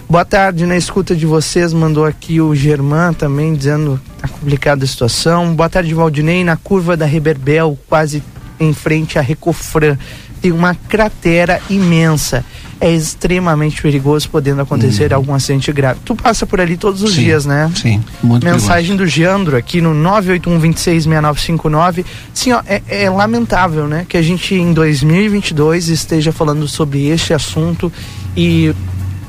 [0.09, 4.01] Boa tarde, na escuta de vocês, mandou aqui o Germán também dizendo
[4.45, 5.55] complicada a situação.
[5.55, 8.23] Boa tarde, Valdinei, na curva da Reberbel, quase
[8.61, 9.97] em frente à Recofran,
[10.43, 12.45] tem uma cratera imensa.
[12.79, 15.17] É extremamente perigoso, podendo acontecer uhum.
[15.17, 16.01] algum acidente grave.
[16.05, 17.73] Tu passa por ali todos os sim, dias, né?
[17.75, 18.99] Sim, muito Mensagem perigoso.
[18.99, 22.05] do Geandro aqui no 981266959.
[22.35, 24.05] Sim, ó, é, é lamentável, né?
[24.07, 27.91] Que a gente em 2022 esteja falando sobre este assunto
[28.37, 28.75] e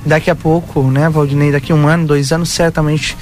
[0.06, 3.16] daqui a pouco, né, Valdinei, daqui a um ano, dois anos, certamente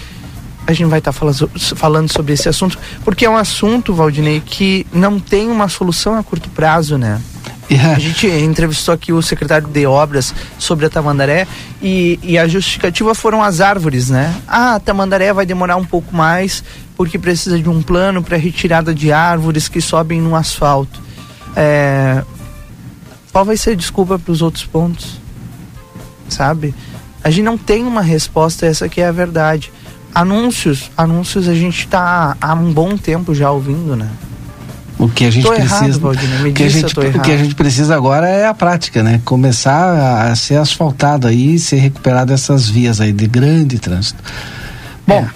[0.66, 4.86] a gente vai estar falando, falando sobre esse assunto, porque é um assunto, Valdinei, que
[4.94, 7.22] não tem uma solução a curto prazo, né?
[7.70, 7.96] Yeah.
[7.96, 11.48] A gente entrevistou aqui o secretário de obras sobre a Tamandaré
[11.82, 14.36] e, e a justificativa foram as árvores, né?
[14.48, 16.64] Ah, a Tamandaré vai demorar um pouco mais
[16.96, 21.02] porque precisa de um plano para retirada de árvores que sobem no asfalto.
[21.56, 22.24] É...
[23.32, 25.20] Qual vai ser a desculpa para os outros pontos?
[26.30, 26.76] Sabe?
[27.24, 29.72] A gente não tem uma resposta, essa aqui é a verdade.
[30.14, 34.10] Anúncios, anúncios a gente está há um bom tempo já ouvindo, né?
[35.00, 37.38] O que a gente tô precisa, errado, Valdinei, o que a gente, o que a
[37.38, 39.20] gente precisa agora é a prática, né?
[39.26, 44.24] Começar a ser asfaltado aí, ser recuperado essas vias aí de grande trânsito.
[45.06, 45.30] Bom, é.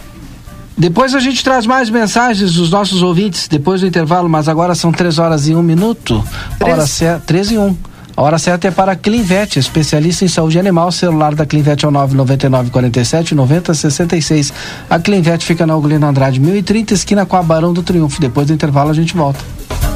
[0.78, 4.92] depois a gente traz mais mensagens dos nossos ouvintes depois do intervalo, mas agora são
[4.92, 6.24] três horas e um minuto.
[6.60, 6.74] Três.
[6.74, 7.76] Hora certa, três e um.
[8.17, 10.91] A hora certa é para a Clinvet, especialista em saúde animal.
[10.91, 14.53] Celular da Clinvet é o 999 47 90 66.
[14.89, 18.19] A Clinvet fica na Ugolino Andrade 1030, esquina com a Barão do Triunfo.
[18.19, 19.39] Depois do intervalo a gente volta.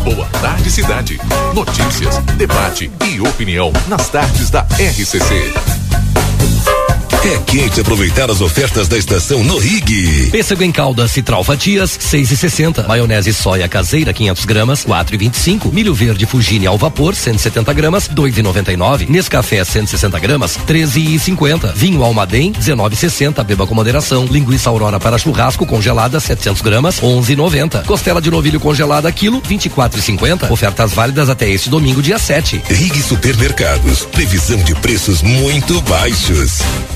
[0.03, 1.19] Boa tarde, cidade.
[1.55, 5.90] Notícias, debate e opinião nas tardes da RCC.
[7.23, 10.31] É quente aproveitar as ofertas da estação no Rig.
[10.31, 12.88] Pêssego em calda Citral Fatias, 6,60.
[12.88, 15.71] Maionese soia caseira, 500 gramas, 4,25.
[15.71, 19.07] Milho verde Fugine ao vapor, 170 gramas, 2,99.
[19.07, 21.73] Nescafé, 160 gramas, 13,50.
[21.75, 23.43] Vinho Almaden, 19,60.
[23.43, 24.25] Beba com moderação.
[24.25, 27.86] Linguiça Aurora para churrasco congelada, 700 gramas, 11,90.
[27.86, 30.49] Costela de novilho congelada, quilo, 24,50.
[30.49, 32.63] Ofertas válidas até este domingo, dia 7.
[32.67, 34.05] Rig Supermercados.
[34.05, 36.62] Previsão de preços muito baixos.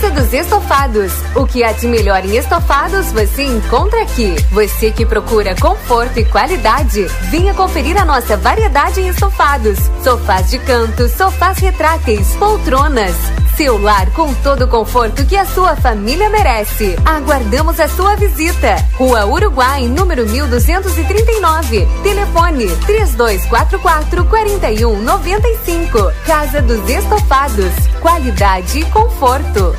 [0.00, 1.12] Casa dos Estofados.
[1.36, 4.34] O que há de melhor em estofados você encontra aqui.
[4.50, 9.78] Você que procura conforto e qualidade, venha conferir a nossa variedade em estofados.
[10.02, 13.14] Sofás de canto, sofás retráteis, poltronas.
[13.56, 16.96] Seu lar com todo o conforto que a sua família merece.
[17.04, 18.76] Aguardamos a sua visita.
[18.96, 21.86] Rua Uruguai, número 1239.
[22.02, 26.12] Telefone 3244 4195.
[26.26, 27.72] Casa dos Estofados.
[28.00, 29.74] Qualidade e conforto.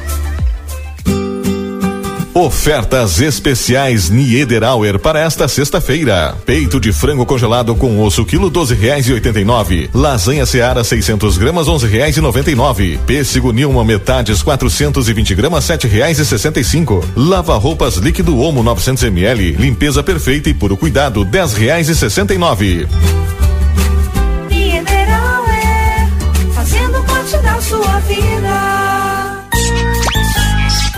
[2.34, 6.34] Ofertas especiais Niederauer para esta sexta-feira.
[6.46, 9.90] Peito de frango congelado com osso quilo doze reais e oitenta e nove.
[9.94, 12.98] Lasanha Seara 600 gramas onze reais e noventa e nove.
[13.06, 17.04] Pêssego Nilma metades 420 gramas sete reais e sessenta e cinco.
[17.18, 19.52] Lava roupas líquido Omo 900 ml.
[19.60, 22.88] Limpeza perfeita e puro cuidado dez reais e sessenta e nove.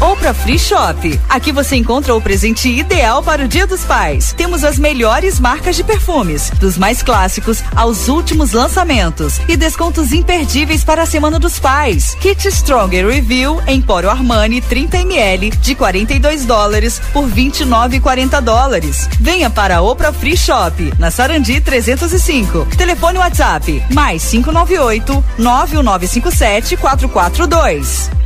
[0.00, 1.18] Opra Free Shop.
[1.26, 4.34] Aqui você encontra o presente ideal para o Dia dos Pais.
[4.36, 10.84] Temos as melhores marcas de perfumes, dos mais clássicos aos últimos lançamentos e descontos imperdíveis
[10.84, 12.14] para a Semana dos Pais.
[12.20, 19.08] Kit Stronger Review Empório Armani 30 ml de 42 dólares por 29,40 dólares.
[19.18, 22.66] Venha para Opra Free Shop, na Sarandi 305.
[22.76, 28.25] Telefone WhatsApp mais 598 9957 442.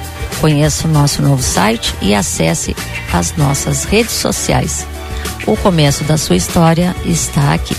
[0.41, 2.75] Conheça o nosso novo site e acesse
[3.13, 4.87] as nossas redes sociais.
[5.45, 7.75] O começo da sua história está aqui.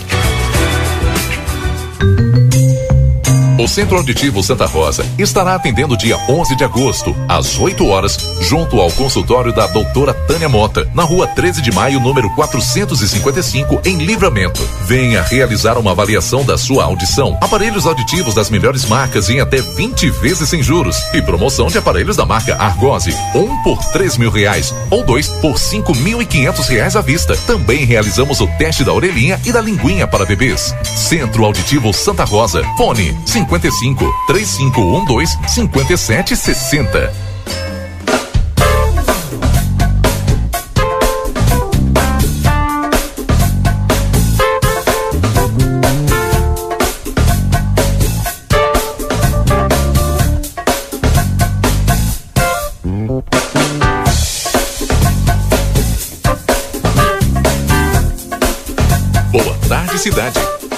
[3.63, 8.81] O Centro Auditivo Santa Rosa estará atendendo dia 11 de agosto, às 8 horas, junto
[8.81, 14.61] ao consultório da doutora Tânia Mota, na rua 13 de maio, número 455, em Livramento.
[14.85, 17.39] Venha realizar uma avaliação da sua audição.
[17.41, 20.97] Aparelhos auditivos das melhores marcas em até 20 vezes sem juros.
[21.15, 23.15] E promoção de aparelhos da marca Argose.
[23.33, 27.37] Um por 3 mil reais ou dois por 5.500 reais à vista.
[27.47, 30.75] Também realizamos o teste da orelhinha e da linguinha para bebês.
[30.97, 32.65] Centro Auditivo Santa Rosa.
[32.77, 33.17] Fone
[33.61, 37.13] 55 3512 5760.
[59.31, 60.62] Boa tarde, cidade.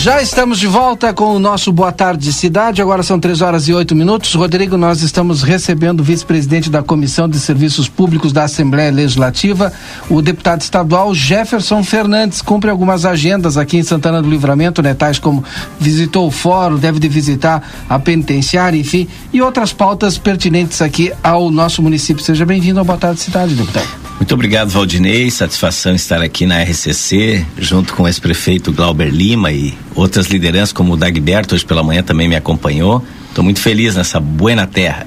[0.00, 2.80] Já estamos de volta com o nosso Boa Tarde Cidade.
[2.80, 4.34] Agora são três horas e oito minutos.
[4.34, 9.70] Rodrigo, nós estamos recebendo o vice-presidente da Comissão de Serviços Públicos da Assembleia Legislativa,
[10.08, 12.40] o deputado estadual Jefferson Fernandes.
[12.40, 14.94] Cumpre algumas agendas aqui em Santana do Livramento, né?
[14.94, 15.44] Tais como
[15.78, 21.50] visitou o fórum, deve de visitar a penitenciária, enfim, e outras pautas pertinentes aqui ao
[21.50, 22.24] nosso município.
[22.24, 24.10] Seja bem-vindo ao Boa Tarde Cidade, deputado.
[24.18, 25.30] Muito obrigado, Valdinei.
[25.30, 30.94] Satisfação estar aqui na RCC, junto com o ex-prefeito Glauber Lima e outras lideranças, como
[30.94, 33.04] o Dagberto, hoje pela manhã também me acompanhou.
[33.28, 35.06] Estou muito feliz nessa buena terra.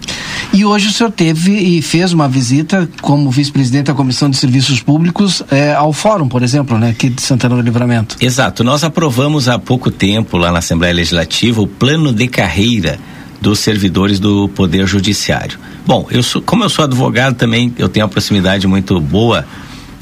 [0.54, 4.82] E hoje o senhor teve e fez uma visita como vice-presidente da Comissão de Serviços
[4.82, 8.16] Públicos eh, ao Fórum, por exemplo, né, aqui de Santana do Livramento.
[8.22, 8.64] Exato.
[8.64, 12.98] Nós aprovamos há pouco tempo, lá na Assembleia Legislativa, o plano de carreira
[13.42, 15.60] dos servidores do Poder Judiciário.
[15.86, 19.46] Bom, eu sou, como eu sou advogado também, eu tenho uma proximidade muito boa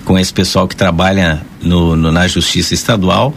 [0.05, 3.33] com esse pessoal que trabalha no, no, na Justiça Estadual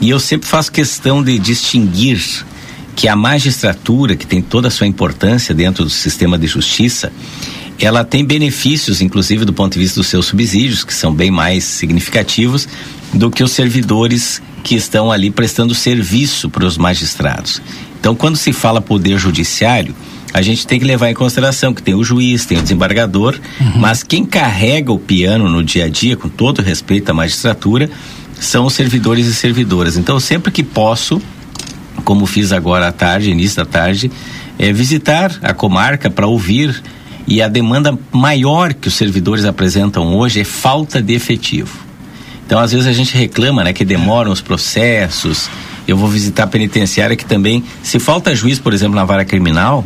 [0.00, 2.44] e eu sempre faço questão de distinguir
[2.94, 7.12] que a magistratura, que tem toda a sua importância dentro do sistema de justiça,
[7.78, 11.62] ela tem benefícios, inclusive do ponto de vista dos seus subsídios, que são bem mais
[11.62, 12.68] significativos
[13.12, 17.62] do que os servidores que estão ali prestando serviço para os magistrados.
[18.00, 19.94] Então, quando se fala poder judiciário,
[20.34, 23.78] a gente tem que levar em consideração que tem o juiz, tem o desembargador, uhum.
[23.78, 27.88] mas quem carrega o piano no dia a dia, com todo respeito à magistratura,
[28.40, 29.96] são os servidores e servidoras.
[29.96, 31.20] Então, sempre que posso,
[32.04, 34.10] como fiz agora à tarde, início da tarde,
[34.58, 36.82] é visitar a comarca para ouvir.
[37.26, 41.78] E a demanda maior que os servidores apresentam hoje é falta de efetivo.
[42.46, 45.50] Então, às vezes a gente reclama, né, que demoram os processos.
[45.86, 49.84] Eu vou visitar a penitenciária que também, se falta juiz, por exemplo, na vara criminal,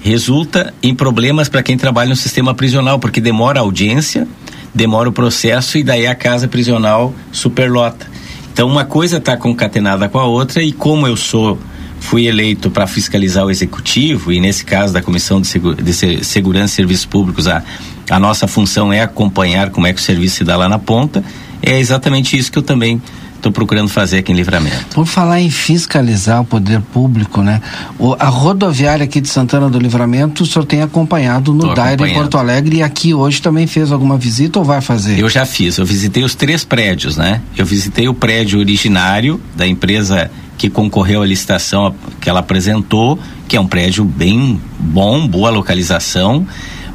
[0.00, 4.26] resulta em problemas para quem trabalha no sistema prisional, porque demora a audiência,
[4.74, 8.06] demora o processo e daí a casa prisional superlota.
[8.52, 11.58] Então uma coisa está concatenada com a outra e como eu sou
[12.00, 16.24] fui eleito para fiscalizar o executivo e nesse caso da comissão de, Segu de Se
[16.24, 17.62] segurança e serviços públicos a,
[18.10, 21.22] a nossa função é acompanhar como é que o serviço se dá lá na ponta
[21.62, 23.00] é exatamente isso que eu também
[23.42, 24.94] estou procurando fazer aqui em Livramento.
[24.94, 27.60] Por falar em fiscalizar o poder público, né?
[27.98, 32.14] O, a rodoviária aqui de Santana do Livramento, o senhor tem acompanhado no Daire em
[32.14, 35.18] Porto Alegre e aqui hoje também fez alguma visita ou vai fazer?
[35.18, 37.40] Eu já fiz, eu visitei os três prédios, né?
[37.56, 43.56] Eu visitei o prédio originário da empresa que concorreu à licitação que ela apresentou, que
[43.56, 46.46] é um prédio bem bom, boa localização,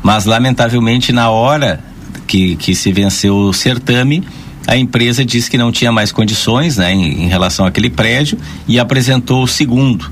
[0.02, 1.82] mas lamentavelmente na hora
[2.26, 4.24] que, que se venceu o certame,
[4.68, 8.38] a empresa disse que não tinha mais condições né, em, em relação àquele prédio
[8.68, 10.12] e apresentou o segundo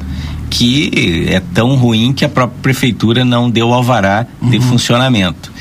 [0.49, 4.49] que é tão ruim que a própria prefeitura não deu alvará uhum.
[4.49, 5.51] de funcionamento.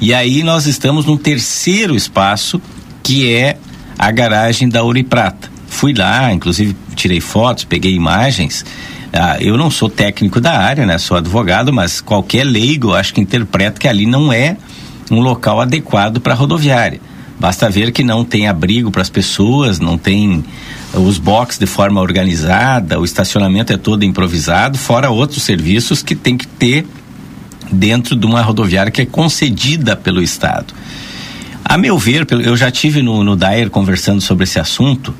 [0.00, 2.60] E aí nós estamos num terceiro espaço
[3.02, 3.56] que é
[3.98, 5.50] a garagem da Ouro e Prata.
[5.66, 8.64] Fui lá, inclusive tirei fotos, peguei imagens.
[9.12, 10.98] Ah, eu não sou técnico da área, né?
[10.98, 14.56] Sou advogado, mas qualquer leigo acho que interpreta que ali não é
[15.10, 17.00] um local adequado para rodoviária.
[17.38, 20.44] Basta ver que não tem abrigo para as pessoas, não tem
[20.94, 26.36] os boxes de forma organizada, o estacionamento é todo improvisado, fora outros serviços que tem
[26.36, 26.86] que ter
[27.70, 30.72] dentro de uma rodoviária que é concedida pelo Estado.
[31.64, 35.14] A meu ver, eu já tive no, no Dair conversando sobre esse assunto,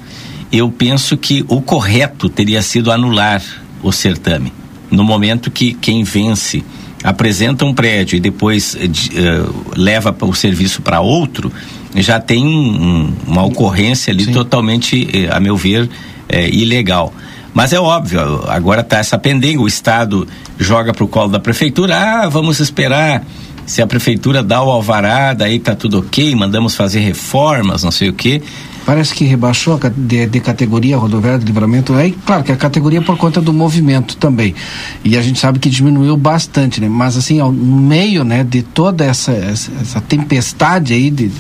[0.53, 3.43] eu penso que o correto teria sido anular
[3.83, 4.53] o certame.
[4.91, 6.63] No momento que quem vence
[7.03, 11.53] apresenta um prédio e depois uh, leva o serviço para outro,
[11.97, 14.33] já tem um, uma ocorrência ali Sim.
[14.33, 15.89] totalmente, eh, a meu ver,
[16.29, 17.13] é, ilegal.
[17.53, 20.27] Mas é óbvio, agora está essa pendenga, o Estado
[20.59, 23.25] joga para o colo da prefeitura, ah, vamos esperar
[23.67, 28.09] se a prefeitura dá o alvará, daí tá tudo ok, mandamos fazer reformas, não sei
[28.09, 28.43] o quê.
[28.85, 31.95] Parece que rebaixou de, de categoria a rodoviária de livramento.
[31.95, 34.55] Aí, claro que a categoria é por conta do movimento também.
[35.03, 36.89] E a gente sabe que diminuiu bastante, né?
[36.89, 41.33] Mas assim, ao, no meio, né, de toda essa, essa, essa tempestade aí de,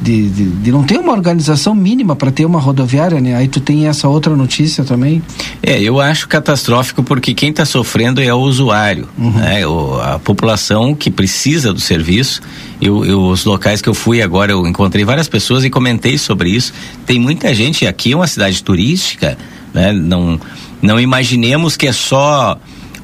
[0.00, 3.34] de, de, de, não ter uma organização mínima para ter uma rodoviária, né?
[3.36, 5.22] Aí tu tem essa outra notícia também.
[5.62, 9.30] É, eu acho catastrófico porque quem está sofrendo é o usuário, uhum.
[9.32, 9.66] né?
[9.66, 12.40] O, a população que precisa do serviço.
[12.80, 16.50] Eu, eu, os locais que eu fui agora, eu encontrei várias pessoas e comentei sobre
[16.50, 16.72] isso.
[17.04, 19.36] Tem muita gente aqui, é uma cidade turística,
[19.74, 19.92] né?
[19.92, 20.40] Não,
[20.80, 22.58] não imaginemos que é só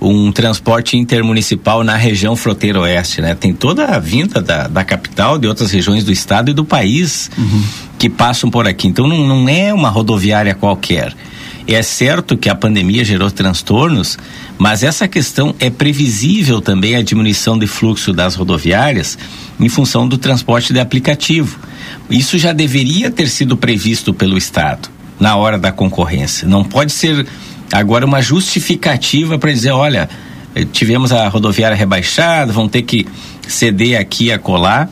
[0.09, 3.35] um transporte intermunicipal na região fronteira oeste, né?
[3.35, 7.31] Tem toda a vinda da, da capital, de outras regiões do estado e do país
[7.37, 7.65] uhum.
[7.99, 8.87] que passam por aqui.
[8.87, 11.15] Então não, não é uma rodoviária qualquer.
[11.69, 14.17] É certo que a pandemia gerou transtornos,
[14.57, 19.19] mas essa questão é previsível também a diminuição de fluxo das rodoviárias
[19.59, 21.59] em função do transporte de aplicativo.
[22.09, 24.89] Isso já deveria ter sido previsto pelo Estado
[25.19, 26.47] na hora da concorrência.
[26.47, 27.27] Não pode ser
[27.73, 30.09] agora uma justificativa para dizer, olha,
[30.55, 33.07] eh, tivemos a rodoviária rebaixada, vão ter que
[33.47, 34.89] ceder aqui a colar.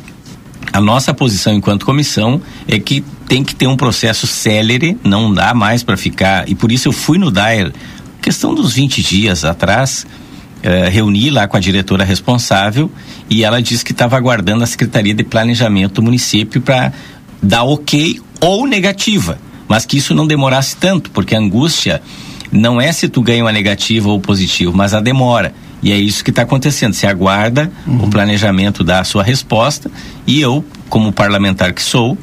[0.72, 5.54] A nossa posição enquanto comissão é que tem que ter um processo célere, não dá
[5.54, 7.72] mais para ficar, e por isso eu fui no DAER,
[8.20, 10.06] questão dos 20 dias atrás,
[10.62, 12.90] eh, reuni lá com a diretora responsável
[13.28, 16.92] e ela disse que estava aguardando a Secretaria de Planejamento do município para
[17.42, 22.00] dar ok ou negativa, mas que isso não demorasse tanto, porque a angústia
[22.54, 25.52] não é se tu ganha uma negativa ou positivo, mas a demora.
[25.82, 26.94] E é isso que está acontecendo.
[26.94, 28.04] Se aguarda uhum.
[28.04, 29.90] o planejamento da sua resposta
[30.24, 32.16] e eu, como parlamentar que sou,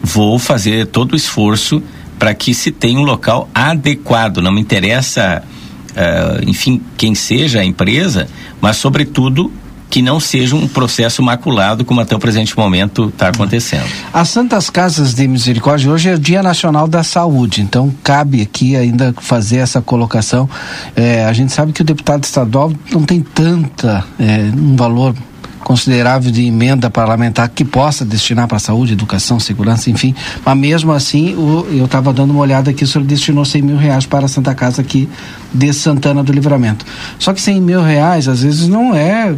[0.00, 1.82] vou fazer todo o esforço
[2.16, 4.38] para que se tenha um local adequado.
[4.38, 5.42] Não me interessa,
[5.90, 8.28] uh, enfim, quem seja a empresa,
[8.60, 9.52] mas sobretudo
[9.92, 13.84] que não seja um processo maculado como até o presente momento está acontecendo.
[14.10, 18.74] As Santas Casas de Misericórdia hoje é o Dia Nacional da Saúde, então cabe aqui
[18.74, 20.48] ainda fazer essa colocação.
[20.96, 25.14] É, a gente sabe que o deputado estadual não tem tanta é, um valor
[25.62, 30.14] considerável de emenda parlamentar que possa destinar para saúde, educação, segurança, enfim.
[30.42, 33.76] Mas mesmo assim, o, eu estava dando uma olhada aqui, o senhor destinou 100 mil
[33.76, 35.06] reais para a Santa Casa aqui
[35.52, 36.86] de Santana do Livramento.
[37.18, 39.36] Só que 100 mil reais, às vezes, não é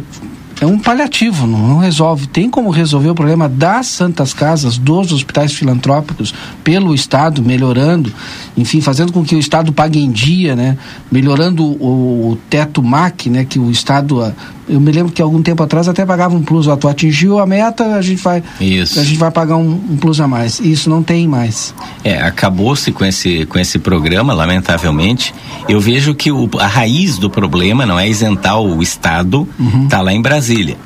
[0.61, 2.27] é um paliativo, não, não, resolve.
[2.27, 6.33] Tem como resolver o problema das santas casas, dos hospitais filantrópicos,
[6.63, 8.13] pelo Estado, melhorando,
[8.55, 10.77] enfim, fazendo com que o Estado pague em dia, né?
[11.11, 13.43] Melhorando o, o teto MAC, né?
[13.43, 14.33] Que o Estado
[14.67, 17.95] eu me lembro que algum tempo atrás até pagava um plus, tu atingiu a meta,
[17.95, 18.99] a gente vai, isso.
[18.99, 20.59] a gente vai pagar um, um plus a mais.
[20.59, 21.73] Isso não tem mais.
[22.03, 25.33] É, acabou-se com esse, com esse programa, lamentavelmente.
[25.69, 29.87] Eu vejo que o, a raiz do problema não é isentar o Estado, uhum.
[29.87, 30.77] tá lá em Brasília.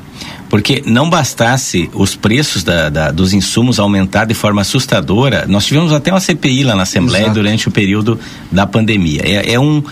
[0.50, 5.94] Porque não bastasse os preços da, da, dos insumos aumentar de forma assustadora, nós tivemos
[5.94, 7.36] até uma CPI lá na Assembleia Exato.
[7.36, 8.20] durante o período
[8.52, 9.22] da pandemia.
[9.24, 9.84] É, é um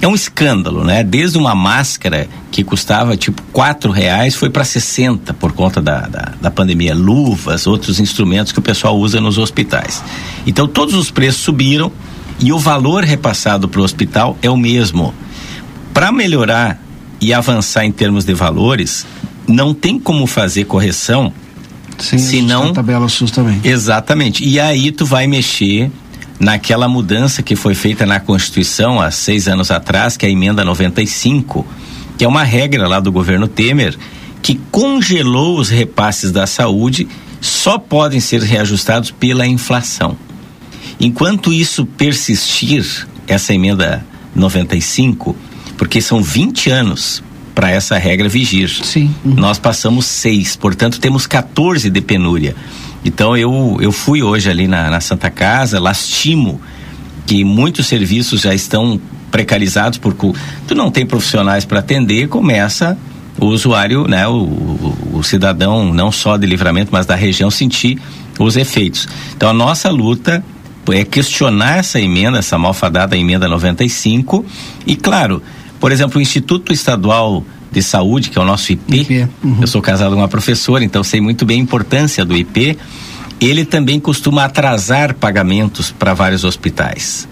[0.00, 1.02] é um escândalo, né?
[1.02, 6.32] Desde uma máscara que custava tipo quatro reais foi para 60 por conta da, da,
[6.40, 10.02] da, pandemia, luvas, outros instrumentos que o pessoal usa nos hospitais.
[10.46, 11.90] Então todos os preços subiram
[12.40, 15.14] e o valor repassado para o hospital é o mesmo.
[15.92, 16.80] Para melhorar
[17.20, 19.06] e avançar em termos de valores,
[19.46, 21.32] não tem como fazer correção
[21.98, 23.60] Sim, senão a tabela SUS também.
[23.62, 24.44] Exatamente.
[24.44, 25.90] E aí tu vai mexer
[26.38, 30.64] naquela mudança que foi feita na Constituição há seis anos atrás, que é a emenda
[30.64, 31.66] 95,
[32.18, 33.96] que é uma regra lá do governo Temer,
[34.42, 37.08] que congelou os repasses da saúde,
[37.40, 40.16] só podem ser reajustados pela inflação.
[41.00, 44.04] Enquanto isso persistir, essa emenda
[44.34, 45.34] 95,
[45.76, 47.22] porque são 20 anos
[47.54, 48.68] para essa regra vigir.
[48.68, 49.14] Sim.
[49.24, 49.34] Uhum.
[49.34, 52.54] Nós passamos seis, portanto temos 14 de penúria.
[53.04, 56.60] Então eu, eu fui hoje ali na, na Santa Casa, lastimo
[57.26, 59.00] que muitos serviços já estão
[59.30, 62.96] precarizados por tu não tem profissionais para atender, começa
[63.38, 67.98] o usuário, né, o, o, o, cidadão não só de livramento, mas da região sentir
[68.38, 69.08] os efeitos.
[69.36, 70.44] Então a nossa luta
[70.92, 74.44] é questionar essa emenda, essa malfadada emenda 95.
[74.86, 75.42] E claro,
[75.80, 79.28] por exemplo, o Instituto Estadual de Saúde, que é o nosso IP, IP.
[79.42, 79.58] Uhum.
[79.60, 82.78] eu sou casado com uma professora, então sei muito bem a importância do IP.
[83.40, 87.28] Ele também costuma atrasar pagamentos para vários hospitais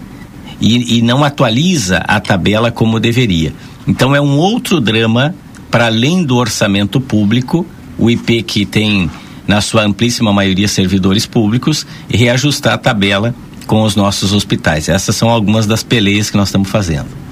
[0.59, 3.53] e, e não atualiza a tabela como deveria.
[3.87, 5.33] Então é um outro drama
[5.71, 7.65] para além do orçamento público,
[7.97, 9.09] o IP que tem
[9.47, 13.33] na sua amplíssima maioria servidores públicos e reajustar a tabela
[13.65, 14.89] com os nossos hospitais.
[14.89, 17.22] Essas são algumas das peleias que nós estamos fazendo.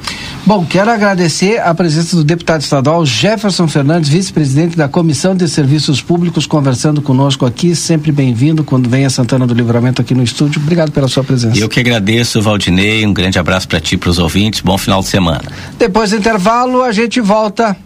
[0.44, 6.02] Bom, quero agradecer a presença do deputado estadual Jefferson Fernandes, vice-presidente da Comissão de Serviços
[6.02, 7.76] Públicos, conversando conosco aqui.
[7.76, 10.60] Sempre bem-vindo quando vem a Santana do Livramento aqui no estúdio.
[10.60, 11.60] Obrigado pela sua presença.
[11.60, 13.06] Eu que agradeço, Valdinei.
[13.06, 14.62] Um grande abraço para ti, para os ouvintes.
[14.62, 15.44] Bom final de semana.
[15.78, 17.78] Depois do intervalo, a gente volta.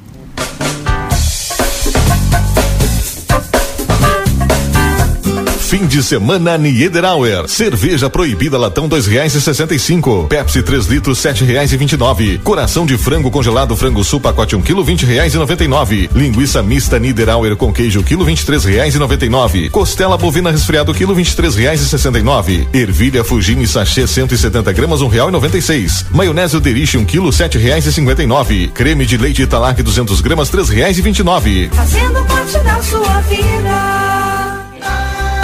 [5.66, 7.48] Fim de semana Niederauer.
[7.48, 10.28] Cerveja proibida latão dois reais e sessenta e cinco.
[10.30, 12.38] Pepsi 3 litros sete reais e vinte e nove.
[12.44, 16.08] Coração de frango congelado frango sul pacote um quilo vinte reais e noventa e nove.
[16.14, 19.70] Linguiça mista Niederauer com queijo quilo vinte e três reais e noventa e nove.
[19.72, 22.68] Costela bovina resfriado quilo vinte e três reais e sessenta e nove.
[22.72, 26.06] Ervilha Fugini sachê 170 gramas um real e noventa e seis.
[26.12, 28.68] Maionese Derich um quilo sete reais e cinquenta e nove.
[28.68, 31.72] Creme de leite Italac 200 gramas três reais e vinte e nove.
[31.74, 34.15] Fazendo parte da sua vida.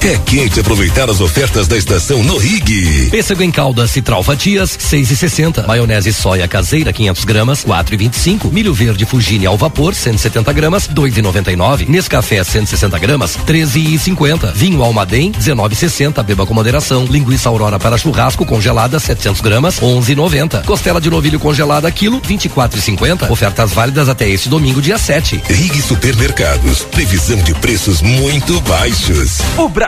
[0.00, 3.08] É quente aproveitar as ofertas da estação no Rig.
[3.10, 5.66] Pêssego em calda Citral Fatias, seis e sessenta.
[5.66, 8.48] Maionese soia caseira, 500 gramas, quatro e vinte e cinco.
[8.48, 11.84] Milho verde Fugine ao vapor, 170 gramas, dois e noventa e nove.
[11.88, 14.52] Nescafé, 160 gramas, treze e cinquenta.
[14.54, 16.22] Vinho Almaden, 19,60.
[16.22, 17.04] Beba com moderação.
[17.04, 20.62] Linguiça Aurora para churrasco congelada, 700 gramas, onze e noventa.
[20.64, 23.30] Costela de novilho congelada, quilo, vinte e quatro e cinquenta.
[23.30, 25.42] Ofertas válidas até este domingo, dia 7.
[25.48, 29.38] Rig Supermercados, previsão de preços muito baixos.
[29.56, 29.87] O Brasil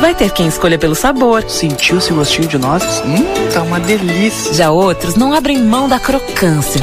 [0.00, 1.44] Vai ter quem escolha pelo sabor.
[1.48, 3.00] Sentiu esse gostinho de nozes?
[3.04, 4.52] Hum, tá uma delícia.
[4.54, 6.80] Já outros não abrem mão da crocância.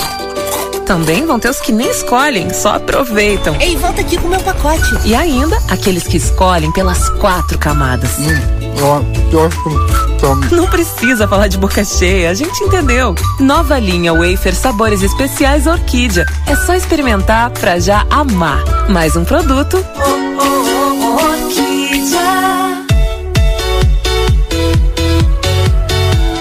[0.85, 3.55] Também vão ter os que nem escolhem, só aproveitam.
[3.59, 4.89] Ei, volta aqui com o meu pacote.
[5.05, 8.17] E ainda, aqueles que escolhem pelas quatro camadas.
[8.17, 8.95] Hum, ó,
[9.37, 10.09] ótimo.
[10.51, 13.13] Não precisa falar de boca cheia, a gente entendeu.
[13.39, 16.25] Nova linha Wafer Sabores Especiais Orquídea.
[16.47, 18.63] É só experimentar pra já amar.
[18.89, 19.77] Mais um produto.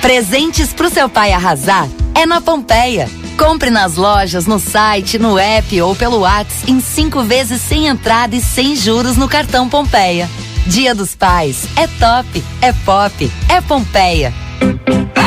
[0.00, 3.08] Presentes pro seu pai arrasar é na Pompeia.
[3.36, 8.34] Compre nas lojas, no site, no app ou pelo WhatsApp em cinco vezes sem entrada
[8.34, 10.28] e sem juros no cartão Pompeia.
[10.66, 14.32] Dia dos Pais é top, é pop, é Pompeia.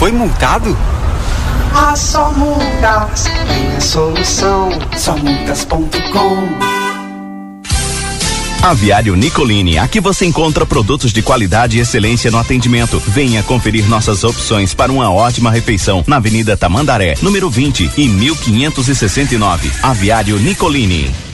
[0.00, 0.74] Foi multado?
[1.74, 4.70] Ah, só multas tem a solução.
[4.96, 6.48] Só multas.com.
[8.62, 12.98] Aviário Nicolini, aqui você encontra produtos de qualidade e excelência no atendimento.
[13.08, 19.70] Venha conferir nossas opções para uma ótima refeição na Avenida Tamandaré, número 20 e 1569.
[19.82, 21.29] Aviário Nicolini.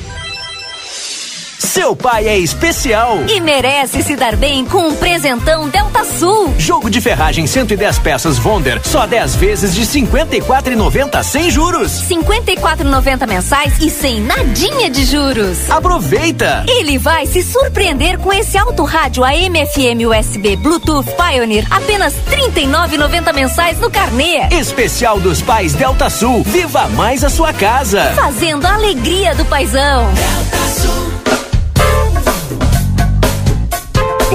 [1.66, 6.54] Seu pai é especial E merece se dar bem com um presentão Delta Sul.
[6.56, 11.90] Jogo de ferragem 110 peças Vonder, só 10 vezes de 54,90 sem juros.
[12.08, 15.68] 54,90 mensais e sem nadinha de juros.
[15.68, 16.64] Aproveita!
[16.68, 23.32] Ele vai se surpreender com esse alto rádio AM FM USB Bluetooth Pioneer, apenas 39,90
[23.34, 24.46] mensais no carnê.
[24.52, 26.44] Especial dos pais Delta Sul.
[26.44, 28.12] Viva mais a sua casa.
[28.14, 30.06] Fazendo a alegria do paizão.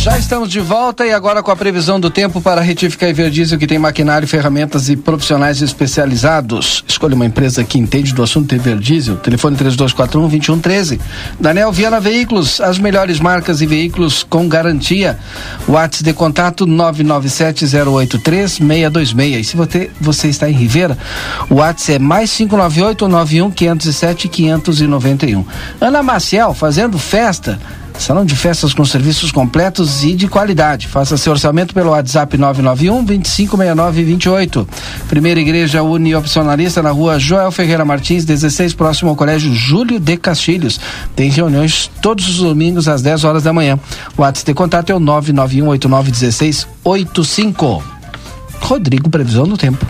[0.00, 3.58] Já estamos de volta e agora com a previsão do tempo para retificar e Verdiesel
[3.58, 6.82] que tem maquinário, ferramentas e profissionais especializados.
[6.88, 9.18] Escolha uma empresa que entende do assunto Everdiesel.
[9.18, 10.98] Telefone 3241 2113.
[11.38, 15.18] Daniel Viana Veículos, as melhores marcas e veículos com garantia.
[15.68, 19.36] WhatsApp de contato 997 083 626.
[19.36, 20.96] E se você, você está em Ribeira,
[21.50, 25.44] o WhatsApp é mais 598 91 507 591.
[25.78, 27.60] Ana Maciel fazendo festa.
[28.00, 30.88] Salão de festas com serviços completos e de qualidade.
[30.88, 34.66] Faça seu orçamento pelo WhatsApp 991 256928.
[35.06, 40.80] Primeira Igreja Uniopcionalista na rua Joel Ferreira Martins, 16, próximo ao Colégio Júlio de Castilhos.
[41.14, 43.78] Tem reuniões todos os domingos às 10 horas da manhã.
[44.16, 47.82] O WhatsApp de contato é o 991891685.
[48.62, 49.86] Rodrigo, previsão do tempo.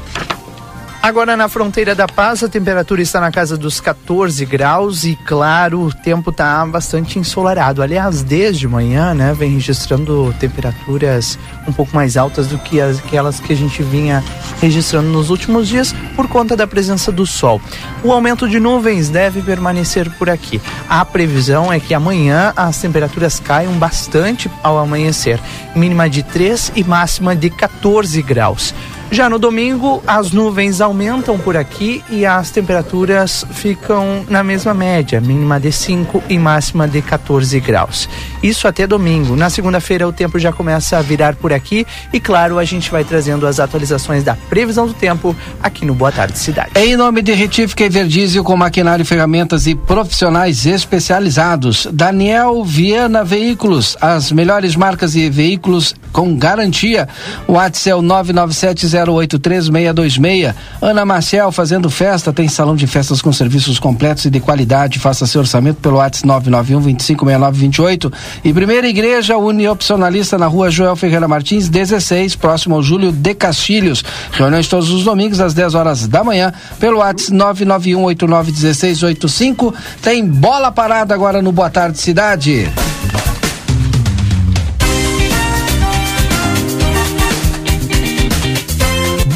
[1.02, 5.80] Agora na fronteira da Paz, a temperatura está na casa dos 14 graus e, claro,
[5.80, 7.82] o tempo está bastante ensolarado.
[7.82, 13.40] Aliás, desde manhã, né, vem registrando temperaturas um pouco mais altas do que as, aquelas
[13.40, 14.22] que a gente vinha
[14.60, 17.62] registrando nos últimos dias por conta da presença do sol.
[18.04, 20.60] O aumento de nuvens deve permanecer por aqui.
[20.86, 25.40] A previsão é que amanhã as temperaturas caiam bastante ao amanhecer,
[25.74, 28.74] mínima de 3 e máxima de 14 graus.
[29.12, 35.20] Já no domingo, as nuvens aumentam por aqui e as temperaturas ficam na mesma média,
[35.20, 38.08] mínima de 5 e máxima de 14 graus.
[38.40, 39.34] Isso até domingo.
[39.34, 43.02] Na segunda-feira, o tempo já começa a virar por aqui e, claro, a gente vai
[43.02, 46.70] trazendo as atualizações da previsão do tempo aqui no Boa Tarde Cidade.
[46.76, 51.88] Em nome de Retífica e Verdiesel com maquinário, ferramentas e profissionais especializados.
[51.92, 57.08] Daniel Viana Veículos, as melhores marcas e veículos com garantia.
[57.46, 60.54] O WhatsApp é o 997083626.
[60.80, 64.98] Ana Marcel fazendo festa, tem salão de festas com serviços completos e de qualidade.
[64.98, 68.12] Faça seu orçamento pelo WhatsApp 991 256928.
[68.44, 74.02] E Primeira Igreja Uniopcionalista na rua Joel Ferreira Martins, 16, próximo ao Júlio de Castilhos.
[74.32, 79.74] Reuniões todos os domingos às 10 horas da manhã pelo WhatsApp 991891685.
[80.02, 82.68] Tem bola parada agora no Boa Tarde Cidade.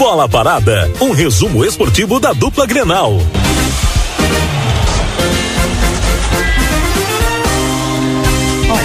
[0.04, 3.16] Bola Parada, um resumo esportivo da dupla Grenal.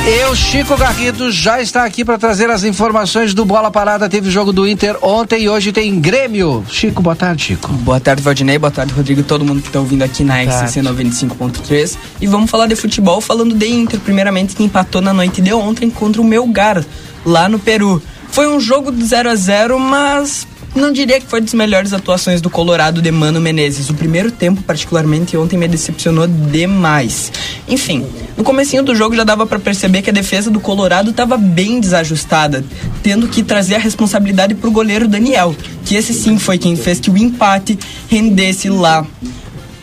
[0.07, 4.07] Eu, Chico Garrido, já está aqui para trazer as informações do Bola Parada.
[4.07, 6.65] Teve o jogo do Inter ontem e hoje tem Grêmio.
[6.69, 7.67] Chico, boa tarde, Chico.
[7.67, 8.57] Boa tarde, Valdinei.
[8.57, 9.21] Boa tarde, Rodrigo.
[9.21, 11.97] Todo mundo que está ouvindo aqui na XCC 95.3.
[12.21, 15.89] E vamos falar de futebol, falando de Inter, primeiramente, que empatou na noite de ontem
[15.89, 16.81] contra o Melgar,
[17.25, 18.01] lá no Peru.
[18.31, 20.47] Foi um jogo de 0 a 0 mas
[20.79, 23.89] não diria que foi das melhores atuações do Colorado de Mano Menezes.
[23.89, 27.31] O primeiro tempo, particularmente ontem, me decepcionou demais.
[27.67, 28.05] Enfim,
[28.37, 31.79] no comecinho do jogo já dava para perceber que a defesa do Colorado estava bem
[31.79, 32.63] desajustada,
[33.03, 35.55] tendo que trazer a responsabilidade pro goleiro Daniel,
[35.85, 37.77] que esse sim foi quem fez que o empate
[38.07, 39.05] rendesse lá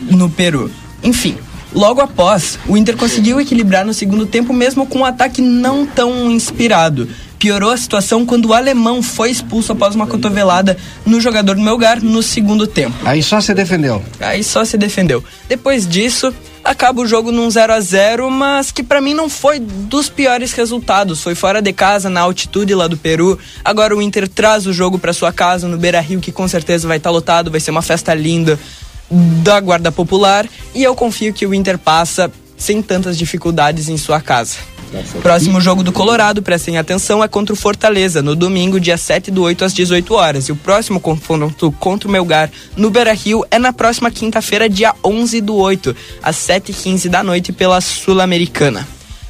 [0.09, 0.71] no Peru.
[1.03, 1.37] Enfim,
[1.73, 6.31] Logo após, o Inter conseguiu equilibrar no segundo tempo, mesmo com um ataque não tão
[6.31, 7.07] inspirado.
[7.39, 12.03] Piorou a situação quando o alemão foi expulso após uma cotovelada no jogador do Melgar
[12.03, 12.95] no segundo tempo.
[13.05, 14.03] Aí só se defendeu.
[14.19, 15.23] Aí só se defendeu.
[15.47, 16.33] Depois disso,
[16.63, 20.51] acaba o jogo num 0 a 0 mas que para mim não foi dos piores
[20.51, 21.21] resultados.
[21.21, 23.37] Foi fora de casa, na altitude lá do Peru.
[23.63, 26.87] Agora o Inter traz o jogo para sua casa no Beira Rio, que com certeza
[26.87, 28.59] vai estar lotado, vai ser uma festa linda
[29.09, 30.47] da Guarda Popular.
[30.75, 34.57] E eu confio que o Inter passa sem tantas dificuldades em sua casa.
[35.21, 39.43] Próximo jogo do Colorado, prestem atenção, é contra o Fortaleza, no domingo, dia 7 do
[39.43, 40.45] 8 às 18 horas.
[40.45, 44.93] E o próximo confronto contra o Melgar no Beira Rio é na próxima quinta-feira, dia
[45.03, 48.87] 11 do 8, às 7h15 da noite, pela Sul-Americana.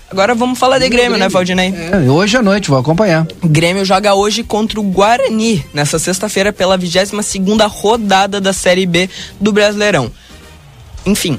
[0.10, 1.74] Agora vamos falar de Grêmio, né, Valdinei?
[1.92, 3.28] É, hoje à noite, vou acompanhar.
[3.44, 9.10] Grêmio joga hoje contra o Guarani, nessa sexta-feira, pela 22 segunda rodada da Série B
[9.40, 10.10] do Brasileirão.
[11.06, 11.38] Enfim,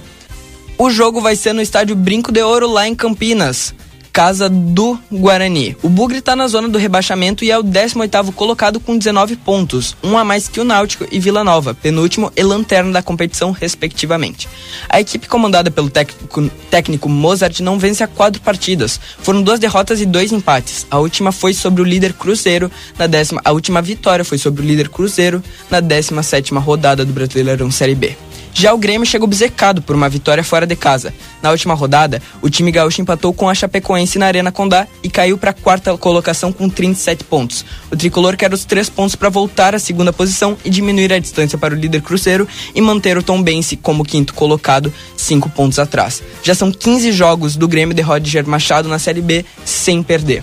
[0.77, 3.75] o jogo vai ser no estádio Brinco de Ouro, lá em Campinas
[4.19, 5.77] casa do Guarani.
[5.81, 9.97] O Bugre está na zona do rebaixamento e é o 18º colocado com 19 pontos,
[10.03, 14.49] um a mais que o Náutico e Vila Nova, penúltimo e lanterna da competição, respectivamente.
[14.89, 18.99] A equipe comandada pelo técnico, técnico Mozart não vence há quatro partidas.
[19.21, 20.85] Foram duas derrotas e dois empates.
[20.91, 23.41] A última foi sobre o líder Cruzeiro na décima.
[23.45, 25.41] A última vitória foi sobre o líder Cruzeiro
[25.71, 28.17] na 17 rodada do Brasileirão Série B.
[28.53, 31.15] Já o Grêmio chegou obcecado por uma vitória fora de casa.
[31.43, 35.39] Na última rodada, o time gaúcho empatou com a Chapecoense na Arena Condá e caiu
[35.39, 37.65] para a quarta colocação com 37 pontos.
[37.91, 41.57] O tricolor quer os três pontos para voltar à segunda posição e diminuir a distância
[41.57, 46.23] para o líder Cruzeiro e manter o Tom Bense como quinto colocado, cinco pontos atrás.
[46.43, 50.43] Já são 15 jogos do Grêmio de Roger Machado na Série B sem perder.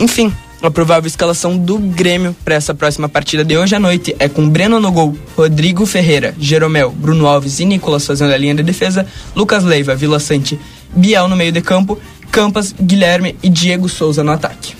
[0.00, 4.28] Enfim, a provável escalação do Grêmio para essa próxima partida de hoje à noite é
[4.28, 8.62] com Breno no gol, Rodrigo Ferreira, Jeromel, Bruno Alves e Nicolas fazendo a linha de
[8.62, 9.06] defesa,
[9.36, 10.58] Lucas Leiva, Vila Sante,
[10.94, 11.98] Biel no meio de campo,
[12.30, 14.74] Campas, Guilherme e Diego Souza no ataque.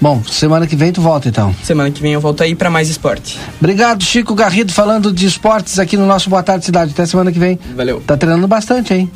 [0.00, 1.54] Bom, semana que vem tu volta então.
[1.62, 3.38] Semana que vem eu volto aí para mais esporte.
[3.58, 6.92] Obrigado, Chico Garrido, falando de esportes aqui no nosso Boa Tarde Cidade.
[6.92, 7.58] Até semana que vem.
[7.74, 8.02] Valeu.
[8.06, 9.10] Tá treinando bastante, hein?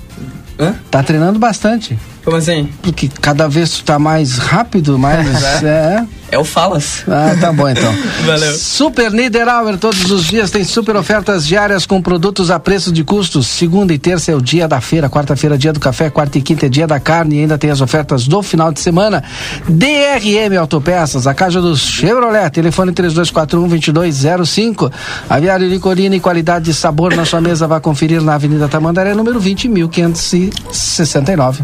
[0.58, 0.74] Hã?
[0.90, 1.98] Tá treinando bastante.
[2.24, 2.70] Como assim?
[2.82, 5.28] Porque cada vez tu tá mais rápido, mais.
[5.62, 6.04] é.
[6.30, 7.04] É o Falas.
[7.06, 7.94] Ah, tá bom então.
[8.26, 8.56] Valeu.
[8.56, 13.46] Super Niederauer, todos os dias tem super ofertas diárias com produtos a preço de custos.
[13.46, 16.42] Segunda e terça é o dia da feira, quarta-feira é dia do café, quarta e
[16.42, 19.22] quinta é dia da carne e ainda tem as ofertas do final de semana.
[19.68, 24.90] DRM Autopeças, a casa dos Chevrolet, telefone 3241-2205.
[25.30, 29.38] Aviário Licorina e qualidade de sabor na sua mesa, vá conferir na Avenida Tamandaré, número
[29.38, 31.62] 20, 1569.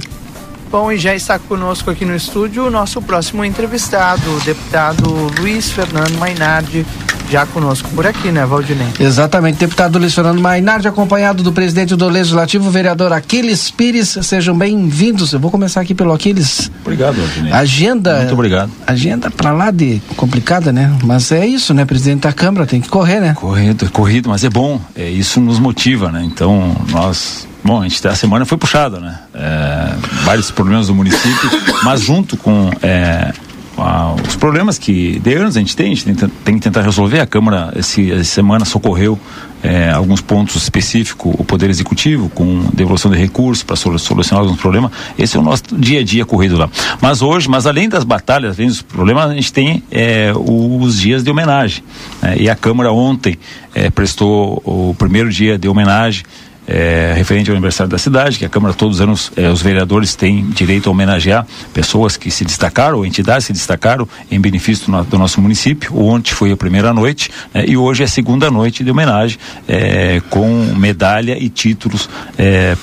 [0.71, 5.11] Bom, e já está conosco aqui no estúdio o nosso próximo entrevistado, o deputado
[5.41, 6.87] Luiz Fernando Mainardi,
[7.29, 8.87] já conosco por aqui, né, Valdinei?
[9.01, 14.57] Exatamente, deputado Luiz Fernando Mainardi, acompanhado do presidente do Legislativo, o vereador Aquiles Pires, sejam
[14.57, 15.33] bem-vindos.
[15.33, 16.71] Eu vou começar aqui pelo Aquiles.
[16.83, 17.53] Obrigado, Valdinei.
[17.53, 18.19] Agenda.
[18.19, 18.71] Muito obrigado.
[18.87, 20.97] Agenda pra lá de complicada, né?
[21.03, 23.35] Mas é isso, né, presidente da Câmara, tem que correr, né?
[23.35, 26.23] Corrido, corrido, mas é bom, é, isso nos motiva, né?
[26.25, 29.19] Então, nós Bom, a, gente, a semana foi puxada, né?
[29.35, 29.95] É,
[30.25, 31.51] vários problemas do município,
[31.85, 33.33] mas junto com é,
[33.77, 36.83] a, os problemas que de anos a gente tem, a gente tem, tem que tentar
[36.83, 37.21] resolver.
[37.21, 39.19] A Câmara esse, essa semana socorreu
[39.63, 44.91] é, alguns pontos específicos, o Poder Executivo, com devolução de recursos para solucionar alguns problemas.
[45.19, 46.69] Esse é o nosso dia a dia corrido lá.
[47.01, 51.23] Mas hoje, mas além das batalhas, além dos problemas, a gente tem é, os dias
[51.23, 51.85] de homenagem.
[52.23, 52.37] Né?
[52.41, 53.39] E a Câmara ontem
[53.75, 56.25] é, prestou o primeiro dia de homenagem
[56.71, 60.15] é, referente ao aniversário da cidade, que a Câmara todos os anos é, os vereadores
[60.15, 61.45] têm direito a homenagear
[61.75, 65.99] pessoas que se destacaram, ou entidades que se destacaram em benefício do, do nosso município.
[65.99, 70.23] Ontem foi a primeira noite né, e hoje é a segunda noite de homenagem é,
[70.31, 72.09] com medalha e títulos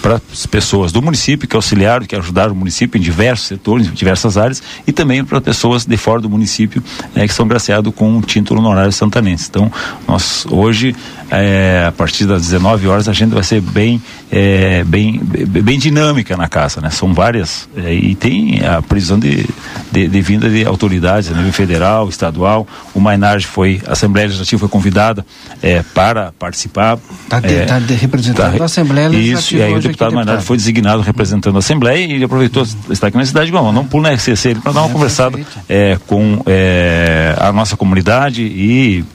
[0.02, 3.92] para as pessoas do município que auxiliaram, que ajudaram o município em diversos setores, em
[3.92, 6.84] diversas áreas e também para pessoas de fora do município
[7.16, 9.48] né, que são graciados com um título honorário santanense.
[9.50, 9.72] Então,
[10.08, 10.96] nós hoje,
[11.30, 14.02] é, a partir das 19 horas, a agenda vai ser bem,
[14.32, 16.90] é, bem, bem, dinâmica na casa, né?
[16.90, 19.48] São várias é, e tem a previsão de,
[19.92, 22.68] de, de vinda de autoridades a nível federal, estadual.
[22.96, 25.24] O Mainarge foi, a Assembleia Legislativa foi convidada
[25.62, 26.98] é, para participar.
[27.24, 30.42] Está é, tá de- representando tá- a Assembleia Isso, Legislativa e aí o deputado deputado.
[30.42, 34.02] foi designado representando a Assembleia e ele aproveitou estar aqui na cidade, bom, não pulo
[34.02, 39.06] na RCC para dar uma conversada é, com é, a nossa comunidade e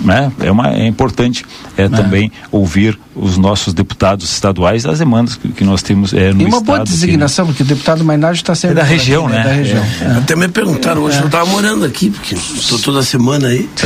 [0.00, 1.44] né, é, uma, é importante
[1.76, 6.42] é, também ouvir os nossos deputados estaduais as demandas que, que nós temos é, no
[6.42, 6.64] E uma estado.
[6.64, 8.78] boa aqui, designação, porque o deputado Mainardi está sempre.
[8.78, 9.42] É da região, aqui, né?
[9.44, 9.84] Da região.
[10.00, 10.18] É.
[10.18, 11.22] Até me perguntaram hoje, É.
[11.22, 13.68] eu estava morando aqui, porque estou toda semana aí.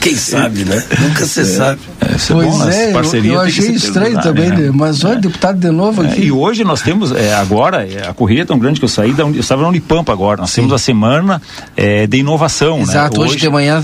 [0.00, 0.82] Quem sabe, né?
[1.00, 1.80] Nunca se sabe.
[2.28, 4.70] Pois é, eu, eu achei estranho também, né?
[4.72, 6.22] mas olha, deputado de novo É, aqui.
[6.22, 9.12] e hoje nós temos, é, agora, é, a corrida é tão grande que eu saí,
[9.12, 11.40] da, eu estava na Unipampa agora, nós temos a semana
[11.76, 12.80] é, de inovação.
[12.80, 13.26] Exato, né?
[13.26, 13.82] hoje de manhã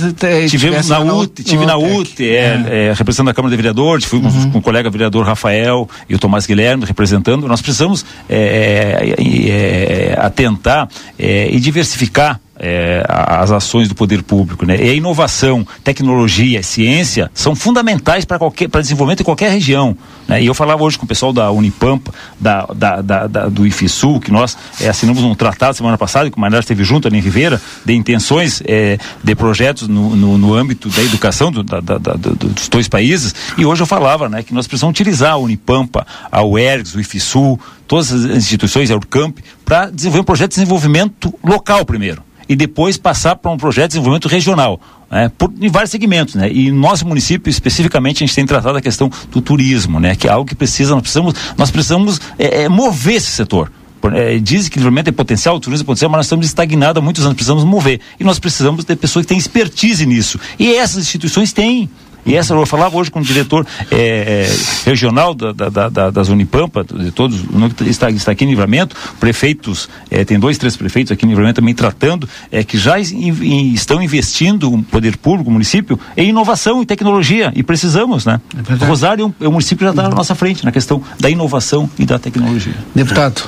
[0.48, 1.76] Tivemos na lá UT, tive na.
[1.76, 4.50] UT, é, é, representando a Câmara de Vereadores, fui com, Uhum.
[4.50, 7.46] com o colega vereador Rafael e o Tomás Guilherme representando.
[7.46, 14.64] Nós precisamos é, é, é, atentar é, e diversificar é, as ações do poder público,
[14.64, 14.76] né?
[14.80, 19.96] E a inovação, tecnologia, ciência são fundamentais para qualquer para desenvolvimento em qualquer região.
[20.28, 20.42] Né?
[20.42, 24.20] E eu falava hoje com o pessoal da Unipampa, da, da, da- da- do IFSU,
[24.20, 27.20] que nós é, assinamos um tratado semana passada, que o Maynard esteve junto ali em
[27.22, 31.96] Ribeira, de intenções é, de projetos no, no, no âmbito da educação do- da- da-
[31.98, 33.34] da- do- dos dois países.
[33.56, 37.58] E hoje eu falava né, que nós precisamos utilizar a Unipampa, a UERGS, o IFSU,
[37.88, 42.96] todas as instituições, a Urcamp, para desenvolver um projeto de desenvolvimento local primeiro e depois
[42.96, 44.80] passar para um projeto de desenvolvimento regional,
[45.10, 48.76] né, por, em vários segmentos, né, e no nosso município especificamente a gente tem tratado
[48.78, 52.62] a questão do turismo, né, que é algo que precisa, nós precisamos, nós precisamos é,
[52.62, 53.70] é, mover esse setor.
[54.12, 57.02] É, dizem que desenvolvimento é potencial, o turismo é potencial, mas nós estamos estagnados há
[57.02, 58.00] muitos anos, precisamos mover.
[58.20, 60.38] E nós precisamos ter pessoas que têm expertise nisso.
[60.58, 61.88] E essas instituições têm.
[62.26, 64.56] E essa eu falava hoje com o diretor é, é,
[64.88, 67.40] regional da, da, da- da- das Unipampa, de todos,
[67.86, 71.74] está, está aqui em livramento, prefeitos, é, tem dois, três prefeitos aqui em livramento também
[71.74, 76.82] tratando, é, que já in- in- estão investindo o poder público, o município, em inovação
[76.82, 77.52] e tecnologia.
[77.54, 78.40] E precisamos, né?
[78.80, 81.28] o Rosário é um, é município que já está na nossa frente na questão da
[81.30, 82.74] inovação e da tecnologia.
[82.94, 83.42] Deputado,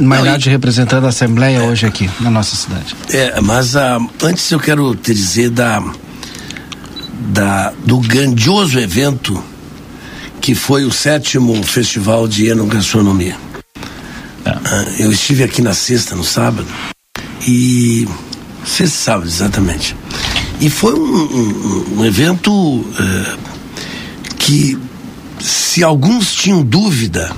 [0.00, 2.94] Mainardi representando a Assembleia hoje aqui na nossa cidade.
[3.12, 5.82] É, mas ah, antes eu quero te dizer da,
[7.32, 9.42] da, do grandioso evento
[10.40, 13.36] que foi o sétimo Festival de Enogastronomia.
[14.44, 16.66] Ah, eu estive aqui na sexta, no sábado,
[17.46, 18.06] e.
[18.64, 19.94] Sexta sábado, exatamente.
[20.60, 23.36] E foi um, um- um evento eh,
[24.38, 24.78] que,
[25.40, 27.30] se alguns tinham dúvida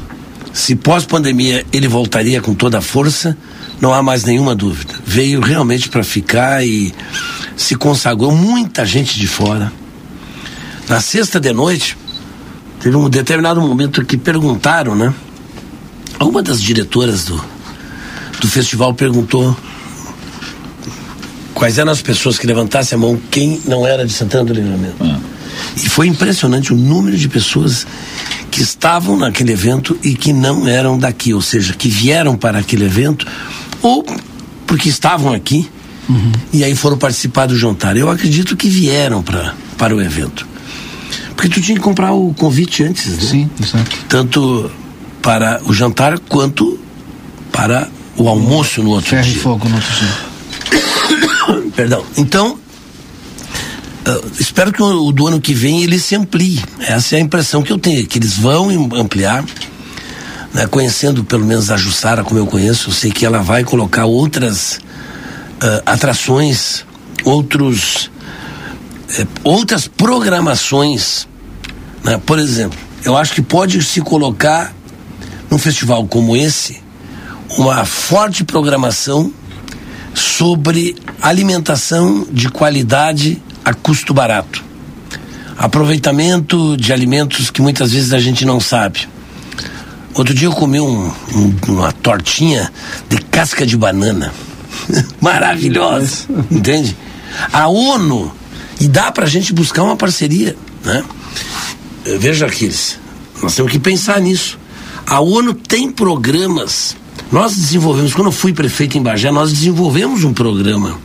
[0.52, 3.36] se pós-pandemia ele voltaria com toda a força,
[3.80, 4.94] não há mais nenhuma dúvida.
[5.04, 6.94] Veio realmente para ficar e
[7.56, 9.72] se consagrou muita gente de fora.
[10.88, 11.96] Na sexta de noite,
[12.80, 15.12] teve um determinado momento que perguntaram, né?
[16.20, 17.42] Uma das diretoras do,
[18.40, 19.56] do festival perguntou
[21.54, 24.96] quais eram as pessoas que levantassem a mão, quem não era de Santana do Livramento.
[25.76, 27.86] E foi impressionante o número de pessoas
[28.50, 32.84] que estavam naquele evento e que não eram daqui, ou seja, que vieram para aquele
[32.84, 33.26] evento
[33.82, 34.04] ou
[34.66, 35.68] porque estavam aqui
[36.52, 37.96] e aí foram participar do jantar.
[37.96, 40.46] Eu acredito que vieram pra, para o evento.
[41.34, 43.18] Porque tu tinha que comprar o convite antes, né?
[43.20, 43.96] Sim, exato.
[44.08, 44.70] Tanto
[45.20, 46.78] para o jantar quanto
[47.52, 49.32] para o almoço no outro Ferro dia.
[49.32, 51.70] e fogo no outro dia.
[51.76, 52.04] Perdão.
[52.16, 52.58] Então,
[54.06, 56.62] ah, espero que o, o do ano que vem ele se amplie.
[56.80, 59.44] Essa é a impressão que eu tenho, que eles vão ampliar.
[60.54, 60.66] né?
[60.66, 64.80] Conhecendo pelo menos a Jussara, como eu conheço, eu sei que ela vai colocar outras
[65.60, 66.84] ah, atrações,
[67.24, 68.10] outros,
[69.18, 71.26] eh, outras programações.
[72.04, 72.20] né?
[72.24, 74.72] Por exemplo, eu acho que pode se colocar
[75.50, 76.82] num festival como esse
[77.56, 79.32] uma forte programação
[80.12, 84.64] sobre alimentação de qualidade a custo barato.
[85.56, 89.08] Aproveitamento de alimentos que muitas vezes a gente não sabe.
[90.14, 92.70] Outro dia eu comi um- um- uma tortinha
[93.08, 94.32] de casca de banana.
[95.20, 96.26] Maravilhosa.
[96.50, 96.96] Entende?
[97.52, 98.32] A ONU,
[98.80, 101.04] e dá pra gente buscar uma parceria, né?
[102.04, 102.98] Eh, Veja, Aquiles,
[103.42, 104.58] Nós temos que pensar nisso.
[105.06, 106.96] A ONU tem programas.
[107.30, 110.98] Nós desenvolvemos, quando eu fui prefeito em Bagé, nós desenvolvemos um programa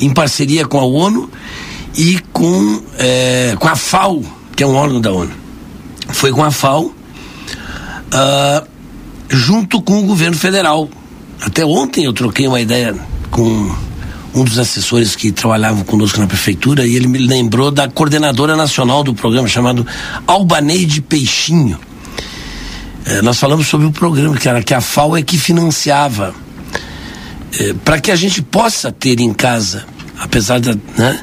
[0.00, 1.30] em parceria com a ONU
[1.96, 4.24] e com, é, com a FAO,
[4.56, 5.32] que é um órgão da ONU.
[6.08, 6.94] Foi com a FAO,
[8.12, 8.64] ah,
[9.28, 10.88] junto com o governo federal.
[11.40, 12.94] Até ontem eu troquei uma ideia
[13.30, 13.74] com
[14.34, 19.02] um dos assessores que trabalhavam conosco na prefeitura e ele me lembrou da coordenadora nacional
[19.02, 19.86] do programa chamado
[20.26, 21.78] Albaneide Peixinho.
[23.06, 26.34] Eh, nós falamos sobre o programa que era que a FAO é que financiava
[27.84, 29.84] para que a gente possa ter em casa,
[30.18, 31.20] apesar da, né,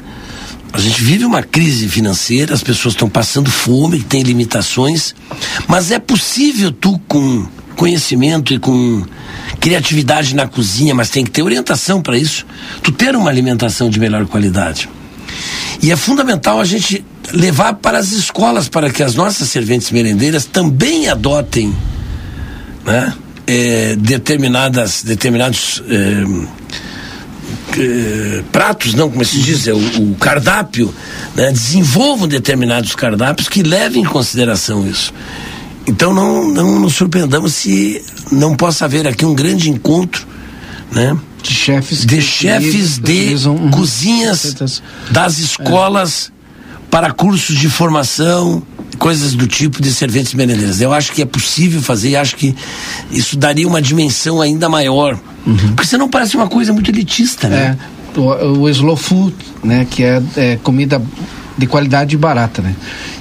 [0.78, 5.12] a gente vive uma crise financeira, as pessoas estão passando fome, tem limitações,
[5.66, 9.04] mas é possível tu com conhecimento e com
[9.58, 12.46] criatividade na cozinha, mas tem que ter orientação para isso,
[12.80, 14.88] tu ter uma alimentação de melhor qualidade.
[15.82, 20.44] E é fundamental a gente levar para as escolas para que as nossas serventes merendeiras
[20.44, 21.74] também adotem
[22.84, 23.12] né,
[23.48, 26.24] eh, determinadas, determinados eh,
[27.76, 30.94] eh, pratos, não, como se diz, é o, o cardápio,
[31.34, 35.12] né, desenvolvam determinados cardápios que levem em consideração isso.
[35.86, 40.26] Então não, não nos surpreendamos se não possa haver aqui um grande encontro,
[40.92, 41.16] né?
[41.42, 44.54] De chefes de chefes de uhum, cozinhas
[45.10, 46.32] das escolas
[46.90, 48.62] para cursos de formação,
[48.98, 50.80] coisas do tipo de serventes merendeiras.
[50.80, 52.54] Eu acho que é possível fazer e acho que
[53.10, 55.18] isso daria uma dimensão ainda maior.
[55.74, 57.78] Porque senão parece uma coisa muito elitista, né?
[58.16, 59.34] É, o, o slow food,
[59.64, 59.86] né?
[59.90, 61.00] Que é, é comida
[61.56, 62.74] de qualidade barata, né?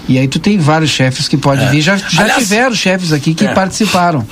[0.10, 1.70] E aí tu tem vários chefes que podem É.
[1.70, 1.82] vir.
[1.82, 3.54] Já, já Aliás- tiveram chefes aqui que É.
[3.54, 4.26] participaram.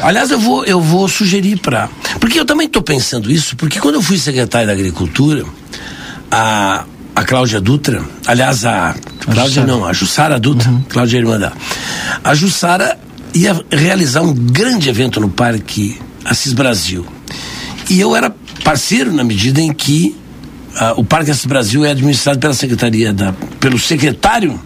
[0.00, 1.88] Aliás, eu vou, eu vou sugerir para.
[2.20, 5.44] Porque eu também estou pensando isso, porque quando eu fui secretário da Agricultura,
[6.30, 6.84] a,
[7.22, 8.94] a Cláudia Dutra, aliás, a.
[9.20, 9.66] Cláudia Jussara.
[9.66, 11.52] não, a Jussara Dutra, Cláudia é irmã.
[12.24, 12.98] A Jussara
[13.32, 17.06] ia realizar um grande evento no Parque Assis Brasil.
[17.88, 20.16] E eu era parceiro na medida em que
[20.76, 23.32] ah, o Parque Assis Brasil é administrado pela Secretaria da.
[23.60, 24.60] pelo secretário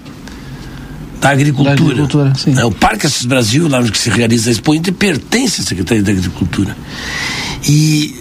[1.20, 1.76] da Agricultura.
[1.76, 2.58] Da Agricultura, sim.
[2.58, 6.02] É, o Parque Assis Brasil, lá onde se realiza a Expo Inter, pertence à Secretaria
[6.02, 6.74] da Agricultura.
[7.68, 8.16] E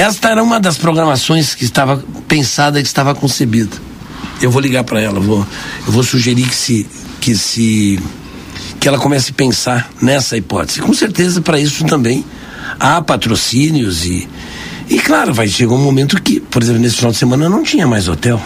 [0.00, 3.76] esta era uma das programações que estava pensada, que estava concebida.
[4.40, 5.46] Eu vou ligar para ela, vou,
[5.86, 6.86] eu vou sugerir que se,
[7.20, 8.00] que se
[8.78, 10.80] que ela comece a pensar nessa hipótese.
[10.80, 12.24] Com certeza, para isso também
[12.78, 14.28] há patrocínios e
[14.90, 17.86] e claro, vai chegar um momento que, por exemplo, nesse final de semana não tinha
[17.86, 18.42] mais hotel.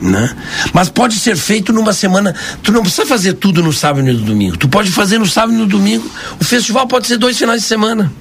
[0.00, 0.30] Né?
[0.72, 2.34] Mas pode ser feito numa semana.
[2.62, 4.56] Tu não precisa fazer tudo no sábado e no domingo.
[4.56, 6.10] Tu pode fazer no sábado e no domingo.
[6.38, 8.12] O festival pode ser dois finais de semana.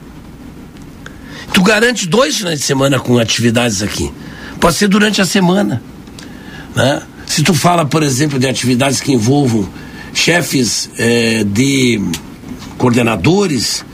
[1.54, 4.12] Tu garante dois finais de semana com atividades aqui.
[4.60, 5.82] Pode ser durante a semana.
[6.76, 7.02] Né?
[7.26, 9.68] Se tu fala, por exemplo, de atividades que envolvam
[10.14, 12.02] chefes eh, de
[12.78, 13.86] coordenadores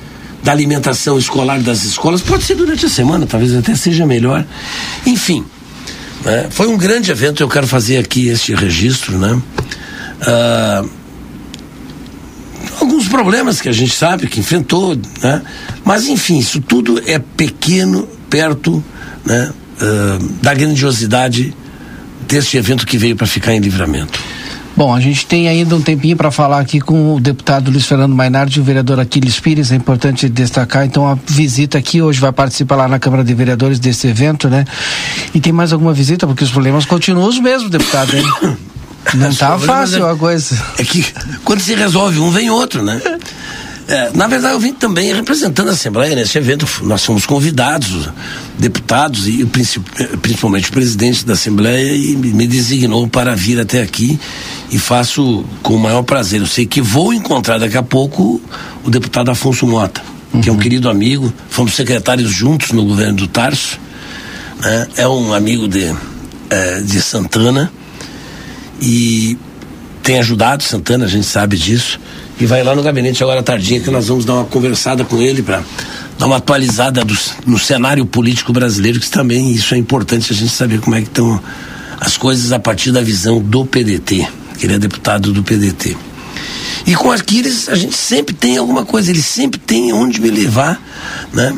[0.44, 4.46] da alimentação escolar das escolas, pode ser durante a semana, talvez até seja melhor.
[5.06, 5.44] Enfim,
[6.24, 6.48] né?
[6.52, 9.42] foi um grande evento, eu quero fazer aqui este registro, né?
[10.22, 10.86] Ah,
[12.80, 15.42] alguns problemas que a gente sabe que enfrentou, né?
[15.86, 18.84] Mas enfim, isso tudo é pequeno perto,
[19.24, 19.54] né?
[19.80, 21.54] ah, da grandiosidade
[22.28, 24.20] deste evento que veio para ficar em livramento.
[24.76, 28.14] Bom, a gente tem ainda um tempinho para falar aqui com o deputado Luiz Fernando
[28.14, 29.72] Mainardi e o vereador Aquiles Pires.
[29.72, 33.80] É importante destacar, então, a visita aqui hoje vai participar lá na Câmara de Vereadores
[33.80, 34.66] desse evento, né?
[35.34, 36.28] E tem mais alguma visita?
[36.28, 38.24] Porque os problemas continuam os mesmos, deputado, hein?
[39.14, 40.62] Não tá problemas fácil é- a coisa.
[40.78, 41.06] É que
[41.46, 43.00] quando se resolve um, vem outro, né?
[43.88, 46.68] É, na verdade, eu vim também representando a Assembleia nesse evento.
[46.84, 48.10] Nós fomos convidados, os
[48.58, 49.46] deputados e
[50.22, 54.20] principalmente o presidente da Assembleia, e me designou para vir até aqui
[54.72, 56.42] e faço com o maior prazer.
[56.42, 58.42] Eu sei que vou encontrar daqui a pouco
[58.84, 60.02] o deputado Afonso Mota,
[60.42, 61.32] que é um querido amigo.
[61.50, 63.80] Fomos secretários juntos no governo do Tarso.
[64.62, 64.88] né?
[64.98, 65.94] É um amigo de,
[66.50, 67.72] eh, de Santana
[68.82, 69.38] e
[70.02, 72.00] tem ajudado Santana, a gente sabe disso.
[72.40, 75.22] E vai lá no gabinete agora à tardinha que nós vamos dar uma conversada com
[75.22, 75.64] ele para
[76.20, 80.52] dar uma atualizada do, no cenário político brasileiro, que também isso é importante a gente
[80.52, 81.42] saber como é que estão
[82.00, 84.28] as coisas a partir da visão do PDT,
[84.58, 85.96] que ele é deputado do PDT.
[86.86, 90.80] E com Aquiles a gente sempre tem alguma coisa, ele sempre tem onde me levar,
[91.34, 91.56] né?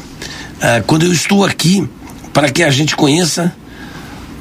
[0.62, 1.88] Ah, quando eu estou aqui,
[2.34, 3.54] para que a gente conheça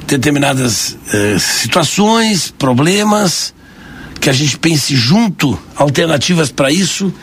[0.07, 3.53] determinadas eh, situações, problemas,
[4.19, 7.13] que a gente pense junto alternativas para isso.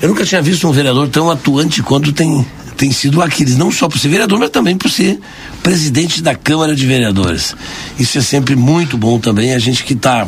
[0.00, 2.44] Eu nunca tinha visto um vereador tão atuante quanto tem,
[2.76, 5.18] tem sido Aquiles, não só por ser vereador, mas também por ser
[5.62, 7.54] presidente da Câmara de Vereadores.
[7.98, 10.26] Isso é sempre muito bom também, a gente que está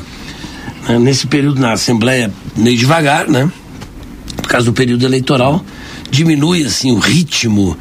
[1.00, 3.50] nesse período na Assembleia meio devagar, né?
[4.52, 5.64] causa do período eleitoral,
[6.10, 7.76] diminui assim o ritmo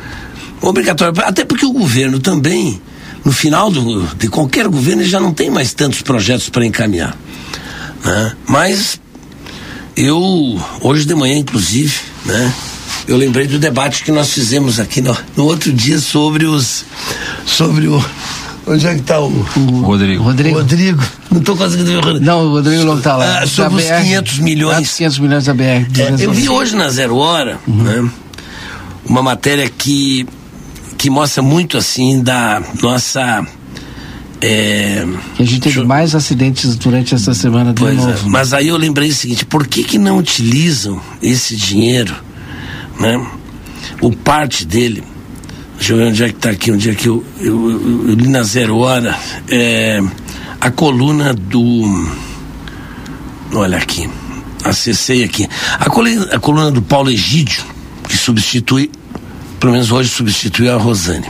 [0.61, 2.81] obrigatório, até porque o governo também,
[3.25, 7.17] no final do, de qualquer governo, já não tem mais tantos projetos para encaminhar.
[8.03, 8.35] Né?
[8.47, 8.99] Mas
[9.95, 11.93] eu, hoje de manhã, inclusive,
[12.25, 12.53] né?
[13.07, 16.85] Eu lembrei do debate que nós fizemos aqui no, no outro dia sobre os.
[17.45, 18.03] sobre o.
[18.65, 20.23] Onde é que está o, o Rodrigo.
[20.23, 20.57] Rodrigo.
[20.59, 21.03] Rodrigo.
[21.31, 22.25] Não estou conseguindo ver o Rodrigo.
[22.25, 23.39] Não, o Rodrigo não está lá.
[23.39, 24.97] Ah, sobre Da os BR, 500 milhões.
[24.97, 25.63] 500 milhões da BR.
[25.63, 26.41] É, eu 211.
[26.41, 28.09] vi hoje na Zero Hora, né?
[29.03, 30.27] Uma matéria que,
[30.97, 33.45] que mostra muito assim da nossa.
[34.43, 35.05] É,
[35.37, 38.29] a gente teve mais acidentes durante essa semana de Pois é, novo.
[38.29, 42.15] mas aí eu lembrei o seguinte, por que que não utilizam esse dinheiro,
[42.99, 43.23] né?
[44.01, 45.03] O parte dele,
[45.77, 48.15] deixa eu ver onde é que está aqui, onde é que eu, eu, eu- eu
[48.15, 49.15] li na zero hora,
[49.47, 50.01] é,
[50.59, 52.09] a coluna do,
[53.53, 54.09] olha aqui,
[54.63, 55.47] acessei aqui,
[55.79, 57.63] a coluna, a coluna do Paulo Egídio,
[58.09, 58.89] que substitui,
[59.59, 61.27] pelo menos hoje substituiu a Rosane.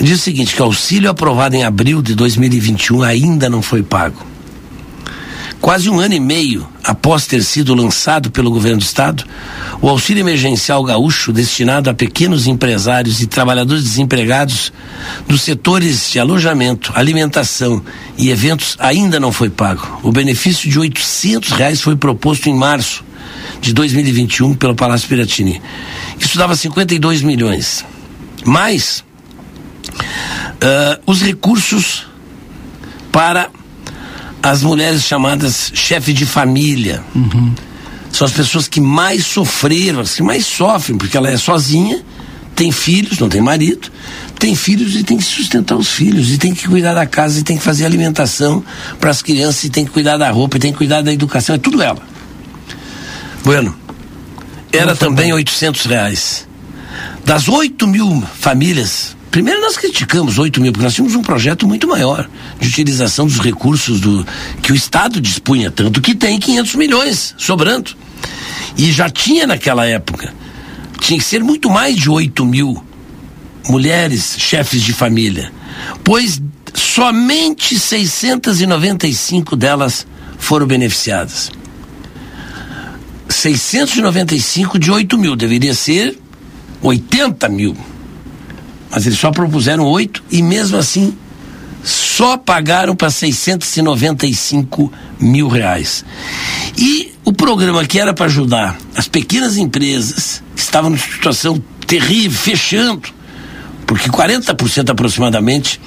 [0.00, 4.24] Diz o seguinte, que auxílio aprovado em abril de 2021 ainda não foi pago.
[5.60, 9.24] Quase um ano e meio após ter sido lançado pelo governo do estado,
[9.82, 14.72] o auxílio emergencial gaúcho destinado a pequenos empresários e trabalhadores desempregados
[15.26, 17.82] dos setores de alojamento, alimentação
[18.16, 20.00] e eventos ainda não foi pago.
[20.04, 23.04] O benefício de 800 reais foi proposto em março
[23.60, 25.60] de 2021 pelo Palácio Piratini.
[26.20, 27.84] Isso dava 52 milhões.
[28.44, 29.04] Mais
[30.60, 32.06] ah, os recursos
[33.12, 33.50] para
[34.42, 37.02] as mulheres chamadas chefe de família.
[38.12, 42.02] São as pessoas que mais sofreram, as que mais sofrem, porque ela é sozinha,
[42.54, 43.90] tem filhos, não tem marido,
[44.38, 47.42] tem filhos e tem que sustentar os filhos, e tem que cuidar da casa, e
[47.42, 48.64] tem que fazer alimentação
[48.98, 51.54] para as crianças, e tem que cuidar da roupa, e tem que cuidar da educação,
[51.54, 52.02] é tudo ela.
[53.44, 53.76] Bueno,
[54.72, 56.48] era também 800 reais.
[57.24, 61.86] Das 8 mil famílias, primeiro nós criticamos 8 mil, porque nós tínhamos um projeto muito
[61.86, 62.28] maior
[62.60, 64.26] de utilização dos recursos do
[64.62, 67.96] que o Estado dispunha, tanto que tem 500 milhões sobrando.
[68.76, 70.32] E já tinha naquela época,
[71.00, 72.82] tinha que ser muito mais de 8 mil
[73.68, 75.52] mulheres chefes de família,
[76.02, 76.40] pois
[76.74, 80.06] somente 695 delas
[80.38, 81.50] foram beneficiadas.
[83.28, 86.18] 695 de 8 mil, deveria ser
[86.82, 87.76] 80 mil.
[88.90, 91.16] Mas eles só propuseram 8 e mesmo assim
[91.84, 96.04] só pagaram para 695 mil reais.
[96.76, 102.38] E o programa que era para ajudar as pequenas empresas que estavam numa situação terrível,
[102.38, 103.08] fechando,
[103.86, 105.80] porque 40% aproximadamente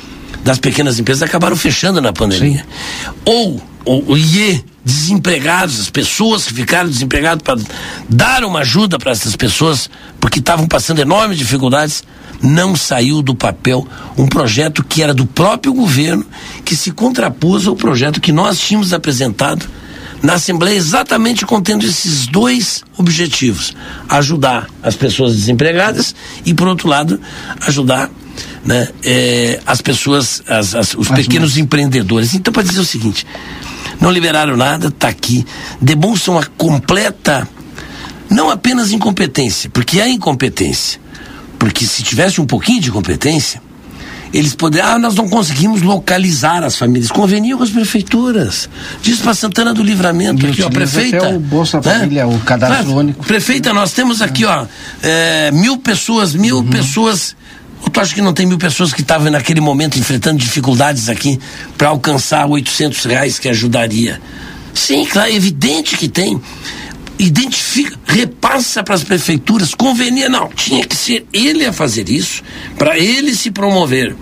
[0.43, 2.65] das pequenas empresas acabaram fechando na pandemia.
[3.25, 7.59] Ou, ou, ou IE, desempregados, as pessoas que ficaram desempregadas para
[8.09, 12.03] dar uma ajuda para essas pessoas, porque estavam passando enormes dificuldades,
[12.41, 16.25] não saiu do papel um projeto que era do próprio governo,
[16.65, 19.67] que se contrapôs ao projeto que nós tínhamos apresentado
[20.23, 23.75] na Assembleia, exatamente contendo esses dois objetivos:
[24.09, 26.15] ajudar as pessoas desempregadas
[26.45, 27.19] e, por outro lado,
[27.67, 28.09] ajudar
[28.65, 32.33] né, eh, as pessoas, as- as- os pequenos empreendedores.
[32.35, 33.25] Então, para dizer o seguinte:
[34.01, 35.45] não liberaram nada, está aqui,
[35.79, 37.47] demonstram uma completa,
[38.29, 40.99] não apenas incompetência, porque há incompetência,
[41.59, 43.61] porque se tivesse um pouquinho de competência,
[44.33, 47.11] eles poderiam, ah, nós não conseguimos localizar as famílias.
[47.11, 48.69] Conveniam com as prefeituras.
[49.01, 51.17] Diz para Santana do Livramento, aqui, ó, prefeita.
[51.17, 51.83] até o Bolsa né?
[51.83, 53.25] Família, o cadastro Ah, único.
[53.25, 54.65] Prefeita, nós temos aqui, ó,
[55.03, 56.67] é, mil pessoas, mil Uhum.
[56.69, 57.35] pessoas.
[57.81, 61.39] Ou tu acha que não tem mil pessoas que estavam naquele momento enfrentando dificuldades aqui
[61.77, 64.21] para alcançar 800 reais que ajudaria?
[64.73, 66.39] Sim, claro, é evidente que tem.
[67.17, 72.41] Identifica, repassa para as prefeituras, convenia, não, tinha que ser ele a fazer isso,
[72.77, 74.15] para ele se promover.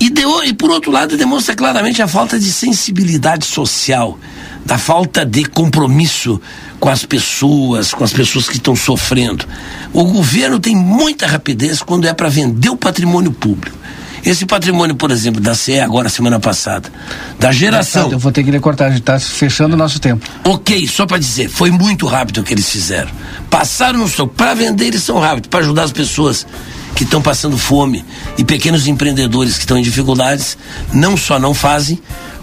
[0.00, 4.18] E, deu, e por outro lado, demonstra claramente a falta de sensibilidade social,
[4.64, 6.40] da falta de compromisso
[6.78, 9.46] com as pessoas, com as pessoas que estão sofrendo.
[9.92, 13.76] O governo tem muita rapidez quando é para vender o patrimônio público.
[14.24, 16.90] Esse patrimônio, por exemplo, da CE agora semana passada,
[17.38, 18.10] da geração.
[18.10, 20.26] Eu vou ter que lhe cortar, a gente está fechando o nosso tempo.
[20.44, 23.10] Ok, só para dizer, foi muito rápido o que eles fizeram.
[23.48, 24.34] Passaram no estoque.
[24.34, 25.48] Para vender, eles são rápidos.
[25.48, 26.46] Para ajudar as pessoas
[26.94, 28.04] que estão passando fome
[28.36, 30.58] e pequenos empreendedores que estão em dificuldades,
[30.92, 31.98] não só não fazem,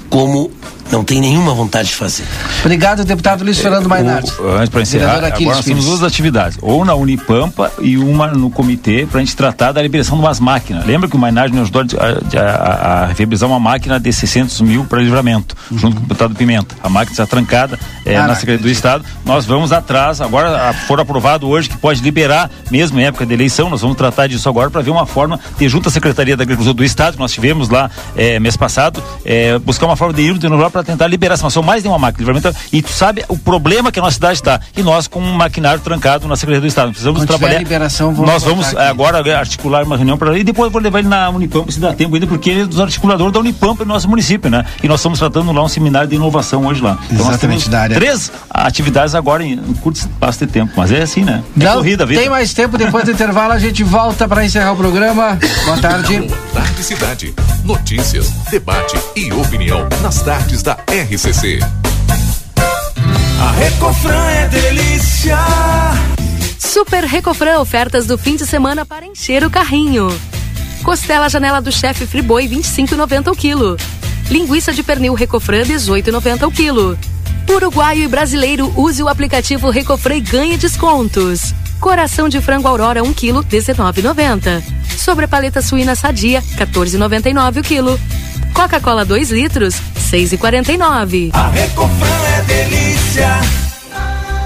[0.10, 0.50] como
[0.92, 2.24] não tem nenhuma vontade de fazer.
[2.62, 4.32] Obrigado, deputado Luiz Fernando Mainardi.
[4.58, 8.50] Antes para encerrar, Aquiles agora nós temos duas atividades, ou na Unipampa e uma no
[8.50, 10.86] comitê para a gente tratar da liberação de umas máquinas.
[10.86, 14.86] Lembra que o Mainardi nos ajudou a, a, a, viabilizar uma máquina de 600 mil
[14.86, 16.76] para livramento, junto com o deputado Pimenta.
[16.84, 18.40] A máquina está trancada é, na Caraca.
[18.40, 19.06] Secretaria do Estado.
[19.26, 23.34] Nós vamos atrás, agora a- for aprovado hoje que pode liberar, mesmo em época de
[23.34, 26.44] eleição, nós vamos tratar disso agora para ver uma forma de junto à Secretaria da
[26.44, 30.22] Agricultura do Estado, que nós tivemos lá é, mês passado, é, buscar uma forma de
[30.22, 32.60] ir no para tentar liberar essa são mais de uma máquina de livramento.
[32.74, 34.60] E tu sabe o problema que a nossa cidade está.
[34.76, 36.90] E nós com um maquinário trancado na Secretaria do Estado.
[36.90, 37.60] Precisamos Quando tiver trabalhar.
[37.60, 38.78] liberação, vamos nós vamos aqui.
[38.78, 41.80] é, agora articular uma reunião para e depois eu vou levar ele na Unipampa se
[41.80, 44.66] dá tempo ainda, porque ele é dos articuladores da Unipampa no nosso município, né?
[44.84, 46.98] E nós estamos tratando lá um seminário de inovação hoje lá.
[47.10, 47.96] Então Exatamente, da área.
[47.96, 50.74] três atividades agora em, em curto espaço de tempo.
[50.76, 51.42] Mas é assim, né?
[51.60, 52.20] É Não corrida, vida.
[52.20, 55.38] tem mais tempo, depois do intervalo a gente volta para encerrar o programa.
[55.64, 56.28] Boa tarde.
[56.54, 57.34] Tarde Cidade.
[57.64, 61.60] Notícias, debate e opinião nas tardes da RCC.
[63.40, 65.38] A Recofran é delícia.
[66.58, 70.08] Super Recofran, ofertas do fim de semana para encher o carrinho.
[70.82, 73.78] Costela janela do chefe Friboi 25,90 o quilo.
[74.28, 76.98] Linguiça de pernil Recofran 18,90 o quilo.
[77.48, 81.54] Uruguaio e brasileiro use o aplicativo Recofran e ganhe descontos.
[81.80, 84.64] Coração de frango Aurora 1 quilo 19,90.
[84.98, 88.00] Sobre a paleta suína sadia 14,99 o quilo.
[88.56, 91.30] Coca-Cola 2 litros 6,49.
[91.34, 92.08] A Recofran
[92.38, 93.75] é delícia.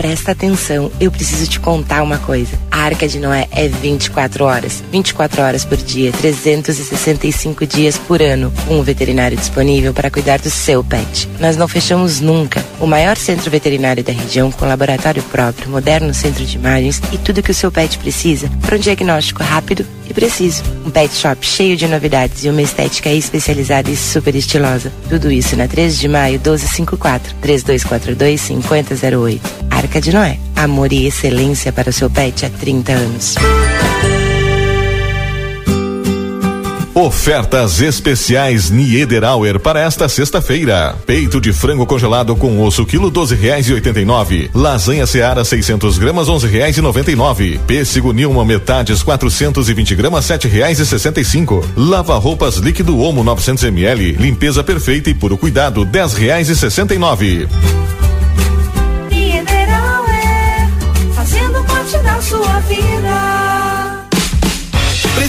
[0.00, 2.58] Presta atenção, eu preciso te contar uma coisa.
[2.70, 4.82] A Arca de Noé é 24 horas.
[4.90, 8.50] 24 horas por dia, 365 dias por ano.
[8.66, 11.28] Com um veterinário disponível para cuidar do seu pet.
[11.38, 12.64] Nós não fechamos nunca.
[12.80, 17.42] O maior centro veterinário da região, com laboratório próprio, moderno centro de imagens e tudo
[17.42, 20.62] que o seu pet precisa para um diagnóstico rápido e preciso.
[20.84, 24.90] Um pet shop cheio de novidades e uma estética especializada e super estilosa.
[25.10, 29.40] Tudo isso na 3 de maio 1254 3242 5008.
[29.70, 30.38] Arca de Noé.
[30.56, 33.34] Amor e excelência para o seu pet há 30 anos.
[36.94, 40.96] Ofertas especiais Niederauer para esta sexta-feira.
[41.06, 44.50] Peito de frango congelado com osso quilo doze reais e oitenta e nove.
[44.52, 47.60] Lasanha Seara 600 gramas onze reais e noventa e nove.
[47.64, 51.64] Pêssego Nilma metades 420 gramas sete reais e sessenta e cinco.
[51.76, 54.12] Lava roupas líquido Omo 900 ml.
[54.18, 57.46] Limpeza perfeita e puro cuidado dez reais e sessenta e nove.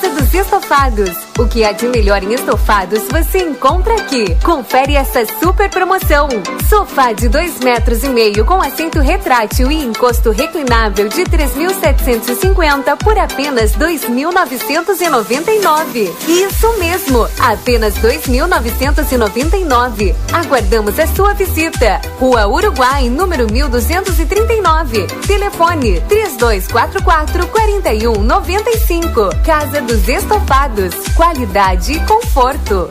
[0.00, 1.10] Clases Estofados.
[1.38, 4.34] O que há de melhor em estofados você encontra aqui.
[4.42, 6.28] Confere essa super promoção.
[6.68, 13.16] Sofá de dois metros e meio com assento retrátil e encosto reclinável de 3.750 por
[13.16, 16.10] apenas 2.999.
[16.26, 20.14] Isso mesmo, apenas 2.999.
[20.32, 22.00] Aguardamos a sua visita.
[22.18, 25.06] Rua Uruguai, número 1239.
[25.26, 29.28] Telefone 3244 4195.
[29.44, 30.94] Casa dos Estofados.
[31.14, 32.90] Qualidade e conforto.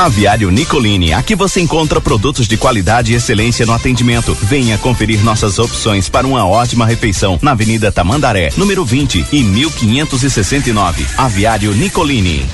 [0.00, 4.34] Aviário Nicolini, aqui você encontra produtos de qualidade e excelência no atendimento.
[4.40, 11.06] Venha conferir nossas opções para uma ótima refeição na Avenida Tamandaré, número 20 e 1569.
[11.18, 12.46] Aviário Nicolini.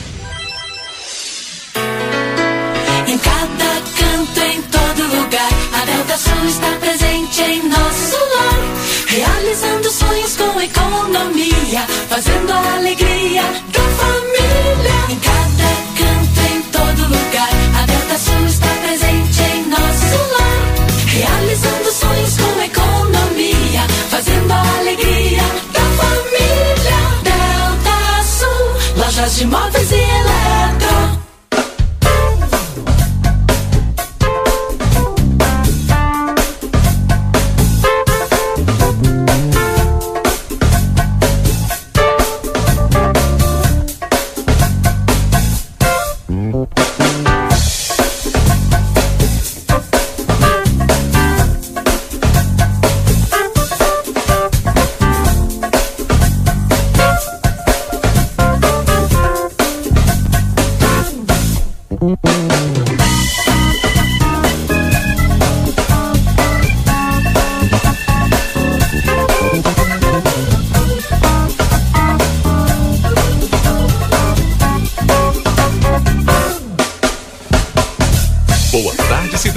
[3.07, 8.75] Em cada canto, em todo lugar, a Delta Sul está presente em nosso lar.
[9.07, 13.06] Realizando sonhos com economia, fazendo a alegria
[29.37, 31.26] de móveis e eletro.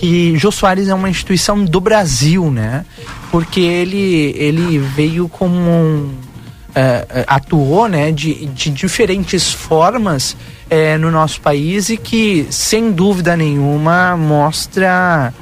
[0.00, 2.86] que Jô Soares é uma instituição do Brasil, né?
[3.30, 6.14] Porque ele, ele veio como um,
[6.74, 10.34] eh, atuou, né, de, de diferentes formas
[10.70, 15.34] eh, no nosso país e que, sem dúvida nenhuma, mostra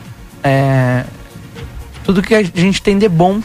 [0.43, 1.05] eh,
[2.03, 3.41] tudo que a gente tem de bom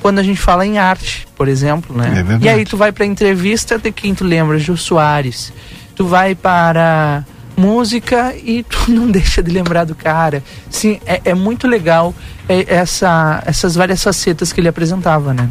[0.00, 2.24] quando a gente fala em arte, por exemplo, né?
[2.40, 5.52] É e aí tu vai para entrevista de quem tu lembra, Jô Soares.
[5.94, 7.24] Tu vai para
[7.56, 10.42] música e tu não deixa de lembrar do cara.
[10.70, 12.14] Sim, é, é muito legal
[12.48, 15.48] é, essa, essas várias facetas que ele apresentava, né?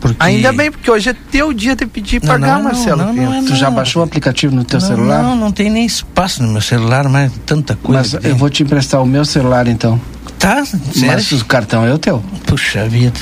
[0.00, 0.16] Porque...
[0.18, 3.04] Ainda bem, porque hoje é teu dia de pedir Não, pagar, não, Marcelo.
[3.04, 5.22] não, não é Tu já baixou o aplicativo no teu celular?
[5.22, 8.18] Não, não tem nem espaço no meu celular, mas tanta coisa.
[8.20, 10.00] Mas eu vou te emprestar o meu celular então.
[10.40, 10.64] Tá,
[10.96, 12.20] Mas o cartão é o teu.
[12.46, 13.18] Puxa vida.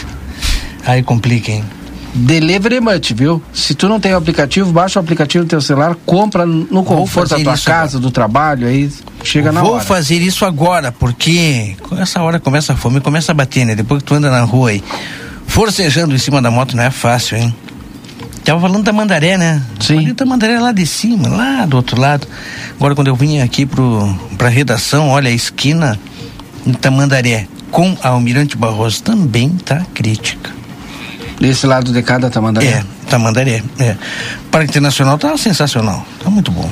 [0.86, 1.62] Aí complica, hein?
[2.20, 3.42] Delivery Much, viu?
[3.52, 7.30] Se tu não tem o aplicativo, baixa o aplicativo no teu celular, compra no conforto
[7.30, 8.90] da tua casa, do trabalho, aí
[9.24, 9.84] chega na Vou hora.
[9.84, 13.74] fazer isso agora, porque essa hora começa a fome, começa a bater, né?
[13.74, 14.84] Depois que tu anda na rua aí,
[15.46, 17.54] forcejando em cima da moto não é fácil, hein?
[18.44, 19.62] Tava falando da Mandaré, né?
[19.80, 20.12] Sim.
[20.12, 22.26] Da Mandaré lá de cima, lá do outro lado.
[22.76, 25.98] Agora quando eu vim aqui pro, pra redação, olha, a esquina
[26.66, 30.59] em Tamandaré com a Almirante Barroso também tá crítica.
[31.40, 32.66] Desse lado de cada Tamandaré?
[32.66, 33.96] É, Tamandaré, é.
[34.50, 36.70] Parque Internacional tá sensacional, tá muito bom.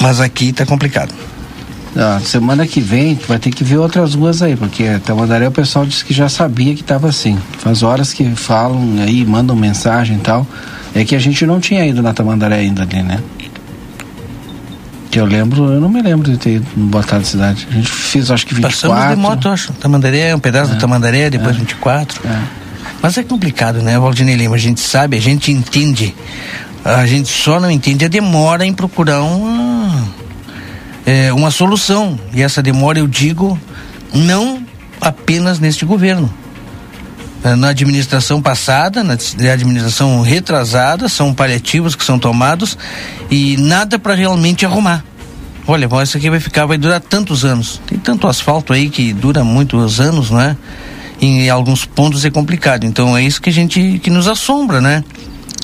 [0.00, 1.14] Mas aqui tá complicado.
[1.96, 5.86] Ah, semana que vem vai ter que ver outras ruas aí, porque Tamandaré o pessoal
[5.86, 7.38] disse que já sabia que estava assim.
[7.58, 10.46] Faz horas que falam aí, mandam mensagem e tal.
[10.94, 13.20] É que a gente não tinha ido na Tamandaré ainda ali, né?
[15.10, 17.66] Que eu lembro, eu não me lembro de ter ido no Boa Tarde Cidade.
[17.70, 18.90] A gente fez acho que 24.
[18.90, 19.72] Passamos de moto, acho.
[19.74, 22.20] Tamandaré, um pedaço do Tamandaré, depois 24.
[23.00, 24.56] Mas é complicado, né, Valdinei Lima?
[24.56, 26.14] A gente sabe, a gente entende.
[26.84, 30.08] A gente só não entende a demora em procurar uma,
[31.06, 32.18] é, uma solução.
[32.32, 33.58] E essa demora, eu digo,
[34.12, 34.62] não
[35.00, 36.32] apenas neste governo.
[37.44, 39.14] É, Na administração passada, na
[39.52, 42.76] administração retrasada, são paliativos que são tomados
[43.30, 45.04] e nada para realmente arrumar.
[45.66, 47.80] Olha, bom, isso aqui vai ficar, vai durar tantos anos.
[47.86, 50.56] Tem tanto asfalto aí que dura muitos anos, não é?
[51.20, 52.84] Em alguns pontos é complicado.
[52.84, 55.02] Então é isso que a gente que nos assombra, né?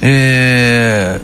[0.02, 1.20] É...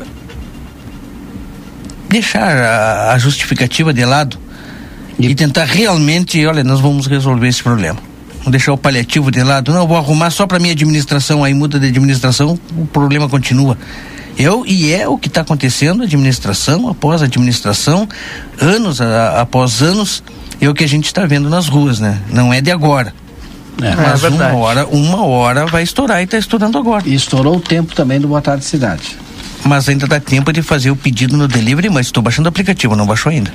[2.08, 4.36] Deixar a, a justificativa de lado
[5.18, 7.98] e tentar realmente, olha, nós vamos resolver esse problema.
[8.38, 9.72] Vamos deixar o paliativo de lado.
[9.72, 13.76] Não, vou arrumar só para minha administração, aí muda de administração, o problema continua.
[14.38, 18.08] Eu, e é o que está acontecendo, administração após administração,
[18.60, 20.22] anos a- após anos,
[20.60, 22.18] é o que a gente está vendo nas ruas, né?
[22.32, 23.12] Não é de agora.
[23.82, 27.02] É, Mas é uma hora, uma hora vai estourar e está estourando agora.
[27.06, 29.16] E estourou o tempo também do Boa Tarde Cidade.
[29.64, 32.96] Mas ainda dá tempo de fazer o pedido no delivery, mas estou baixando o aplicativo,
[32.96, 33.52] não baixou ainda.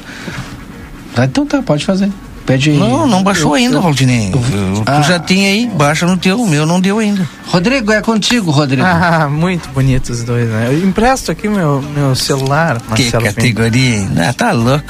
[1.17, 2.11] Então tá, pode fazer.
[2.45, 2.77] Pede aí.
[2.77, 4.27] Não, não baixou Eu- ainda, eu- Valdinei.
[4.31, 5.01] eu- Tu Ah.
[5.01, 7.27] já tem aí, baixa no teu, o meu não deu ainda.
[7.47, 8.83] Rodrigo, é contigo, Rodrigo.
[8.85, 10.67] Ah, muito bonitos os dois, né?
[10.69, 13.23] Eu empresto aqui meu, meu celular, Que Marcelo.
[13.23, 13.35] Pinto.
[13.35, 14.09] categoria, hein?
[14.17, 14.85] Ah, tá louco.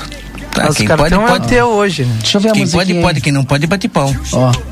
[0.53, 1.47] Tá, Mas quem pode, é pode.
[1.47, 2.15] teu hoje, né?
[2.19, 3.01] Deixa eu ver a Quem pode, aí.
[3.01, 3.21] pode.
[3.21, 4.13] Quem não pode, bate pau.
[4.33, 4.49] Ó.
[4.49, 4.63] É fazer.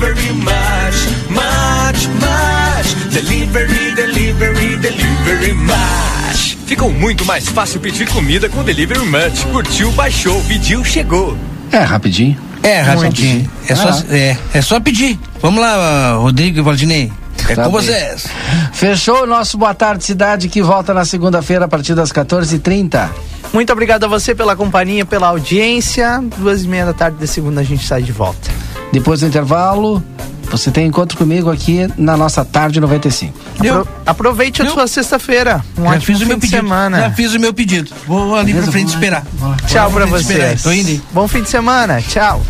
[0.00, 3.12] Delivery Much, much, much.
[3.12, 6.56] Delivery, delivery, delivery much.
[6.64, 9.44] Ficou muito mais fácil pedir comida com Delivery Munch.
[9.52, 11.36] Curtiu, baixou, pediu, chegou.
[11.70, 12.34] É, rapidinho.
[12.62, 13.50] É, rapidinho.
[13.68, 14.04] É só, Ah.
[14.08, 15.18] é, é só pedir.
[15.42, 17.12] Vamos lá, Rodrigo e Valdinei.
[17.46, 17.82] É Tá com bem.
[17.82, 18.26] vocês.
[18.72, 23.10] Fechou o nosso Boa Tarde Cidade que volta na segunda-feira a partir das 14h30.
[23.52, 26.22] Muito obrigado a você pela companhia, pela audiência.
[26.38, 28.50] Duas e meia da tarde de segunda a gente sai de volta.
[28.92, 30.02] Depois do intervalo,
[30.50, 33.32] Você tem encontro comigo aqui na nossa tarde 95.
[33.60, 35.64] Apro aproveite a sua sexta-feira.
[35.78, 36.56] Um Já ótimo fiz o fim meu de pedido.
[36.62, 37.00] semana.
[37.02, 37.90] Já fiz o meu pedido.
[38.04, 39.22] Vou ali Beleza, pra frente vamos lá.
[39.22, 39.56] esperar.
[39.68, 40.46] Tchau pra pra esperar.
[40.58, 40.62] vocês.
[40.64, 41.02] Tô indo.
[41.12, 42.02] Bom fim de semana.
[42.02, 42.42] Tchau.